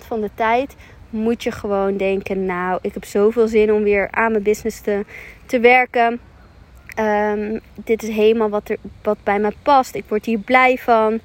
van 0.06 0.20
de 0.20 0.30
tijd 0.34 0.74
moet 1.10 1.42
je 1.42 1.52
gewoon 1.52 1.96
denken: 1.96 2.46
Nou, 2.46 2.78
ik 2.82 2.94
heb 2.94 3.04
zoveel 3.04 3.48
zin 3.48 3.72
om 3.72 3.82
weer 3.82 4.08
aan 4.10 4.30
mijn 4.30 4.42
business 4.42 4.80
te, 4.80 5.04
te 5.46 5.60
werken. 5.60 6.20
Um, 6.98 7.60
dit 7.74 8.02
is 8.02 8.08
helemaal 8.08 8.48
wat, 8.48 8.68
er, 8.68 8.76
wat 9.02 9.18
bij 9.22 9.38
me 9.38 9.52
past. 9.62 9.94
Ik 9.94 10.04
word 10.08 10.24
hier 10.24 10.38
blij 10.38 10.78
van. 10.78 11.20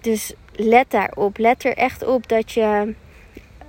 Dus 0.00 0.34
let 0.52 0.90
daarop. 0.90 1.38
Let 1.38 1.64
er 1.64 1.76
echt 1.76 2.06
op 2.06 2.28
dat 2.28 2.52
je, 2.52 2.94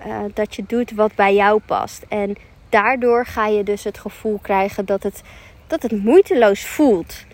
uh, 0.08 0.23
dat 0.34 0.55
je 0.55 0.63
doet 0.67 0.91
wat 0.91 1.15
bij 1.15 1.34
jou 1.34 1.62
past. 1.65 2.05
En 2.08 2.36
daardoor 2.69 3.25
ga 3.25 3.47
je 3.47 3.63
dus 3.63 3.84
het 3.84 3.97
gevoel 3.97 4.39
krijgen 4.41 4.86
dat 4.86 5.03
het, 5.03 5.21
dat 5.67 5.82
het 5.82 6.03
moeiteloos 6.03 6.65
voelt. 6.65 7.25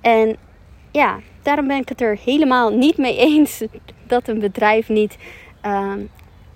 En 0.00 0.36
ja, 0.90 1.20
daarom 1.42 1.66
ben 1.66 1.80
ik 1.80 1.88
het 1.88 2.00
er 2.00 2.18
helemaal 2.24 2.70
niet 2.70 2.96
mee 2.96 3.16
eens 3.18 3.62
dat 4.06 4.28
een 4.28 4.38
bedrijf 4.38 4.88
niet, 4.88 5.16
uh, 5.66 5.92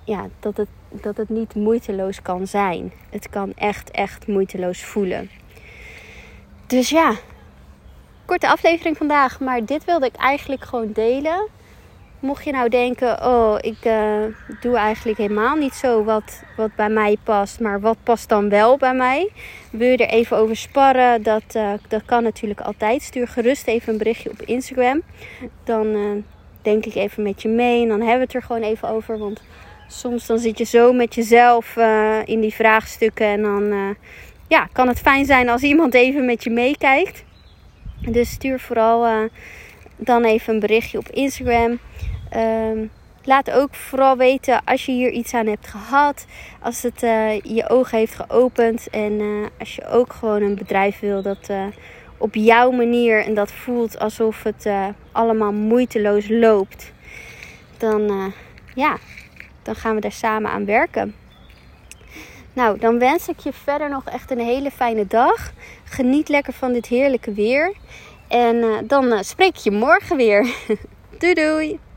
ja, 0.05 0.27
dat 0.41 0.57
het, 0.57 0.69
dat 0.91 1.17
het 1.17 1.29
niet 1.29 1.55
moeiteloos 1.55 2.23
kan 2.23 2.47
zijn. 2.47 2.93
Het 3.11 3.29
kan 3.29 3.53
echt, 3.55 3.91
echt 3.91 4.27
moeiteloos 4.27 4.85
voelen. 4.85 5.31
Dus 6.69 6.89
ja, 6.89 7.15
korte 8.25 8.49
aflevering 8.49 8.97
vandaag. 8.97 9.41
Maar 9.41 9.65
dit 9.65 9.85
wilde 9.85 10.07
ik 10.07 10.17
eigenlijk 10.17 10.65
gewoon 10.65 10.93
delen. 10.93 11.49
Mocht 12.21 12.45
je 12.45 12.53
nou 12.53 12.69
denken, 12.69 13.25
oh, 13.25 13.57
ik 13.61 13.85
uh, 13.85 14.25
doe 14.61 14.77
eigenlijk 14.77 15.19
helemaal 15.19 15.57
niet 15.57 15.75
zo 15.75 16.05
wat, 16.05 16.43
wat 16.57 16.75
bij 16.75 16.89
mij 16.89 17.17
past. 17.23 17.61
Maar 17.61 17.81
wat 17.81 17.97
past 18.03 18.29
dan 18.29 18.49
wel 18.49 18.77
bij 18.77 18.95
mij? 18.95 19.31
Wil 19.71 19.89
je 19.89 19.97
er 19.97 20.09
even 20.09 20.37
over 20.37 20.57
sparren? 20.57 21.23
Dat, 21.23 21.43
uh, 21.57 21.73
dat 21.89 22.03
kan 22.05 22.23
natuurlijk 22.23 22.61
altijd. 22.61 23.03
Stuur 23.03 23.29
gerust 23.29 23.67
even 23.67 23.93
een 23.93 23.99
berichtje 23.99 24.31
op 24.31 24.43
Instagram. 24.43 25.03
Dan 25.65 25.87
uh, 25.87 26.23
denk 26.63 26.85
ik 26.85 26.95
even 26.95 27.23
met 27.23 27.43
je 27.43 27.49
mee. 27.49 27.83
En 27.83 27.89
dan 27.89 27.99
hebben 28.01 28.19
we 28.19 28.25
het 28.25 28.35
er 28.35 28.43
gewoon 28.43 28.63
even 28.63 28.89
over. 28.89 29.19
Want 29.19 29.41
soms 29.89 30.27
dan 30.27 30.39
zit 30.39 30.59
je 30.59 30.65
zo 30.65 30.93
met 30.93 31.15
jezelf 31.15 31.77
in 32.25 32.41
die 32.41 32.55
vraagstukken. 32.55 33.27
En 33.27 33.43
dan 33.43 33.97
ja, 34.49 34.69
kan 34.73 34.89
het 34.89 34.99
fijn 34.99 35.25
zijn 35.25 35.49
als 35.49 35.63
iemand 35.63 35.95
even 35.95 36.25
met 36.25 36.45
je 36.45 36.51
meekijkt. 36.51 37.25
Dus 38.01 38.31
stuur 38.31 38.61
vooral 38.61 39.07
uh, 39.07 39.29
dan 39.97 40.25
even 40.25 40.55
een 40.55 40.61
berichtje 40.61 40.99
op 40.99 41.09
Instagram. 41.09 41.79
Um, 42.37 42.91
laat 43.25 43.51
ook 43.51 43.75
vooral 43.75 44.17
weten 44.17 44.65
als 44.65 44.87
je 44.87 44.93
hier 44.93 45.11
iets 45.11 45.35
aan 45.35 45.47
hebt 45.47 45.67
gehad. 45.67 46.27
Als 46.61 46.83
het 46.83 47.03
uh, 47.03 47.41
je 47.41 47.69
ogen 47.69 47.99
heeft 47.99 48.15
geopend. 48.15 48.91
En 48.91 49.13
uh, 49.13 49.47
als 49.59 49.75
je 49.75 49.87
ook 49.87 50.13
gewoon 50.13 50.43
een 50.43 50.55
bedrijf 50.55 51.01
wil 51.01 51.23
dat 51.23 51.51
op 52.19 52.35
jouw 52.35 52.71
manier 52.71 53.25
en 53.25 53.35
dat 53.35 53.53
voelt 53.53 53.99
alsof 53.99 54.43
het 54.43 54.69
allemaal 55.13 55.53
moeiteloos 55.53 56.29
loopt. 56.29 56.93
Dan, 57.77 58.33
ja, 58.75 58.97
dan 59.63 59.75
gaan 59.75 59.95
we 59.95 60.01
daar 60.01 60.13
samen 60.13 60.51
aan 60.51 60.65
werken. 60.65 61.15
Nou, 62.59 62.79
dan 62.79 62.99
wens 62.99 63.29
ik 63.29 63.39
je 63.39 63.53
verder 63.53 63.91
nog 63.91 64.05
echt 64.05 64.31
een 64.31 64.39
hele 64.39 64.71
fijne 64.71 65.07
dag. 65.07 65.53
Geniet 65.85 66.29
lekker 66.29 66.53
van 66.53 66.73
dit 66.73 66.87
heerlijke 66.87 67.33
weer. 67.33 67.75
En 68.29 68.57
uh, 68.57 68.79
dan 68.85 69.05
uh, 69.05 69.23
spreek 69.23 69.57
je 69.57 69.71
morgen 69.71 70.17
weer. 70.17 70.55
doei 71.19 71.35
doei! 71.35 71.88